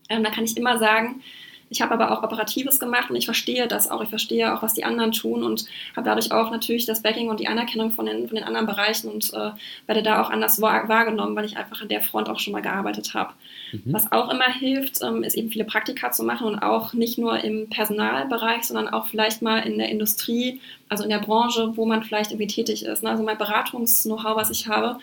ähm, 0.08 0.24
dann 0.24 0.32
kann 0.32 0.44
ich 0.44 0.56
immer 0.56 0.78
sagen, 0.78 1.20
Ich 1.68 1.82
habe 1.82 1.94
aber 1.94 2.12
auch 2.12 2.22
Operatives 2.22 2.78
gemacht 2.78 3.10
und 3.10 3.16
ich 3.16 3.24
verstehe 3.24 3.66
das 3.66 3.90
auch. 3.90 4.00
Ich 4.00 4.08
verstehe 4.08 4.54
auch, 4.54 4.62
was 4.62 4.74
die 4.74 4.84
anderen 4.84 5.10
tun 5.10 5.42
und 5.42 5.64
habe 5.96 6.08
dadurch 6.08 6.30
auch 6.30 6.50
natürlich 6.50 6.86
das 6.86 7.02
Backing 7.02 7.28
und 7.28 7.40
die 7.40 7.48
Anerkennung 7.48 7.90
von 7.90 8.06
den, 8.06 8.28
von 8.28 8.36
den 8.36 8.44
anderen 8.44 8.66
Bereichen 8.66 9.10
und 9.10 9.32
äh, 9.34 9.50
werde 9.86 10.02
da 10.02 10.22
auch 10.22 10.30
anders 10.30 10.60
wahrgenommen, 10.60 11.34
weil 11.34 11.44
ich 11.44 11.56
einfach 11.56 11.82
in 11.82 11.88
der 11.88 12.02
Front 12.02 12.28
auch 12.28 12.38
schon 12.38 12.52
mal 12.52 12.62
gearbeitet 12.62 13.14
habe. 13.14 13.32
Mhm. 13.72 13.82
Was 13.86 14.12
auch 14.12 14.32
immer 14.32 14.48
hilft, 14.52 15.02
ähm, 15.02 15.24
ist 15.24 15.34
eben 15.34 15.50
viele 15.50 15.64
Praktika 15.64 16.12
zu 16.12 16.22
machen 16.22 16.46
und 16.46 16.58
auch 16.60 16.92
nicht 16.92 17.18
nur 17.18 17.42
im 17.42 17.68
Personalbereich, 17.68 18.64
sondern 18.64 18.88
auch 18.88 19.06
vielleicht 19.06 19.42
mal 19.42 19.58
in 19.58 19.78
der 19.78 19.88
Industrie, 19.88 20.60
also 20.88 21.02
in 21.02 21.10
der 21.10 21.18
Branche, 21.18 21.72
wo 21.76 21.84
man 21.84 22.04
vielleicht 22.04 22.30
irgendwie 22.30 22.46
tätig 22.46 22.84
ist. 22.84 23.02
Ne? 23.02 23.10
Also 23.10 23.24
mein 23.24 23.38
Beratungs-Know-how, 23.38 24.36
was 24.36 24.50
ich 24.50 24.68
habe, 24.68 24.98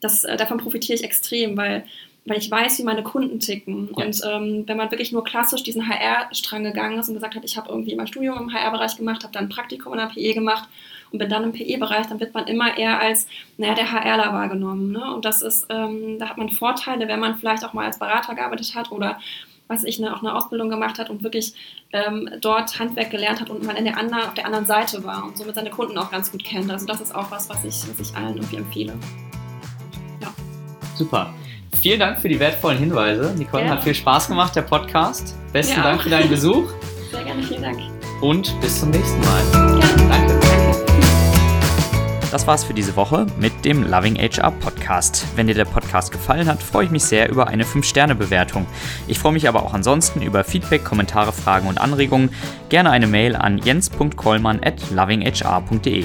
das, 0.00 0.24
äh, 0.24 0.36
davon 0.36 0.58
profitiere 0.58 0.96
ich 0.96 1.04
extrem, 1.04 1.56
weil 1.56 1.84
weil 2.26 2.38
ich 2.38 2.50
weiß, 2.50 2.78
wie 2.78 2.84
meine 2.84 3.02
Kunden 3.02 3.40
ticken. 3.40 3.90
Ja. 3.96 4.04
Und 4.04 4.20
ähm, 4.24 4.64
wenn 4.66 4.76
man 4.76 4.90
wirklich 4.90 5.12
nur 5.12 5.24
klassisch 5.24 5.62
diesen 5.62 5.88
HR-Strang 5.88 6.64
gegangen 6.64 6.98
ist 6.98 7.08
und 7.08 7.14
gesagt 7.14 7.34
hat, 7.34 7.44
ich 7.44 7.56
habe 7.56 7.70
irgendwie 7.70 7.94
mein 7.96 8.06
Studium 8.06 8.38
im 8.38 8.52
HR-Bereich 8.52 8.96
gemacht, 8.96 9.22
habe 9.22 9.32
dann 9.32 9.44
ein 9.44 9.48
Praktikum 9.48 9.92
in 9.94 9.98
der 9.98 10.06
PE 10.06 10.34
gemacht 10.34 10.68
und 11.10 11.18
bin 11.18 11.28
dann 11.28 11.44
im 11.44 11.52
PE-Bereich, 11.52 12.06
dann 12.06 12.20
wird 12.20 12.34
man 12.34 12.46
immer 12.46 12.76
eher 12.76 13.00
als, 13.00 13.26
naja, 13.56 13.74
der 13.74 13.90
HRler 13.90 14.32
wahrgenommen. 14.32 14.92
Ne? 14.92 15.14
Und 15.14 15.24
das 15.24 15.42
ist, 15.42 15.66
ähm, 15.70 16.18
da 16.18 16.28
hat 16.28 16.38
man 16.38 16.50
Vorteile, 16.50 17.08
wenn 17.08 17.20
man 17.20 17.36
vielleicht 17.36 17.64
auch 17.64 17.72
mal 17.72 17.86
als 17.86 17.98
Berater 17.98 18.34
gearbeitet 18.34 18.74
hat 18.74 18.92
oder 18.92 19.18
was 19.66 19.84
ich 19.84 20.00
ne, 20.00 20.14
auch 20.14 20.18
eine 20.20 20.34
Ausbildung 20.34 20.68
gemacht 20.68 20.98
hat 20.98 21.10
und 21.10 21.22
wirklich 21.22 21.54
ähm, 21.92 22.28
dort 22.40 22.78
Handwerk 22.80 23.10
gelernt 23.10 23.40
hat 23.40 23.50
und 23.50 23.64
man 23.64 23.76
in 23.76 23.84
der 23.84 23.96
anderen, 23.96 24.24
auf 24.24 24.34
der 24.34 24.44
anderen 24.44 24.66
Seite 24.66 25.04
war 25.04 25.24
und 25.24 25.36
somit 25.36 25.54
seine 25.54 25.70
Kunden 25.70 25.96
auch 25.96 26.10
ganz 26.10 26.32
gut 26.32 26.42
kennt. 26.42 26.70
Also 26.70 26.86
das 26.86 27.00
ist 27.00 27.14
auch 27.14 27.30
was, 27.30 27.48
was 27.48 27.64
ich, 27.64 27.88
was 27.88 28.10
ich 28.10 28.16
allen 28.16 28.36
irgendwie 28.36 28.56
empfehle. 28.56 28.94
Ja. 30.20 30.34
Super. 30.96 31.32
Vielen 31.80 31.98
Dank 31.98 32.20
für 32.20 32.28
die 32.28 32.38
wertvollen 32.38 32.78
Hinweise. 32.78 33.32
Nicole, 33.38 33.64
ja. 33.64 33.70
hat 33.70 33.82
viel 33.82 33.94
Spaß 33.94 34.28
gemacht, 34.28 34.54
der 34.54 34.62
Podcast. 34.62 35.34
Besten 35.50 35.78
ja, 35.78 35.82
Dank 35.82 36.02
für 36.02 36.10
deinen 36.10 36.28
Besuch. 36.28 36.70
Sehr 37.10 37.24
gerne, 37.24 37.42
vielen 37.42 37.62
Dank. 37.62 37.78
Und 38.20 38.60
bis 38.60 38.80
zum 38.80 38.90
nächsten 38.90 39.18
Mal. 39.20 39.80
Ja. 39.80 39.86
Danke. 40.08 40.38
Das 42.30 42.46
war's 42.46 42.64
für 42.64 42.74
diese 42.74 42.94
Woche 42.96 43.26
mit 43.38 43.64
dem 43.64 43.82
Loving 43.82 44.16
HR 44.16 44.50
Podcast. 44.50 45.24
Wenn 45.36 45.46
dir 45.46 45.54
der 45.54 45.64
Podcast 45.64 46.12
gefallen 46.12 46.48
hat, 46.48 46.62
freue 46.62 46.84
ich 46.84 46.90
mich 46.90 47.02
sehr 47.02 47.30
über 47.30 47.48
eine 47.48 47.64
5-Sterne-Bewertung. 47.64 48.66
Ich 49.08 49.18
freue 49.18 49.32
mich 49.32 49.48
aber 49.48 49.64
auch 49.64 49.72
ansonsten 49.72 50.20
über 50.20 50.44
Feedback, 50.44 50.84
Kommentare, 50.84 51.32
Fragen 51.32 51.66
und 51.66 51.80
Anregungen. 51.80 52.28
Gerne 52.68 52.90
eine 52.90 53.06
Mail 53.06 53.34
an 53.36 53.56
jens.kollmann 53.56 54.60
at 54.62 54.90
lovinghr.de. 54.90 56.04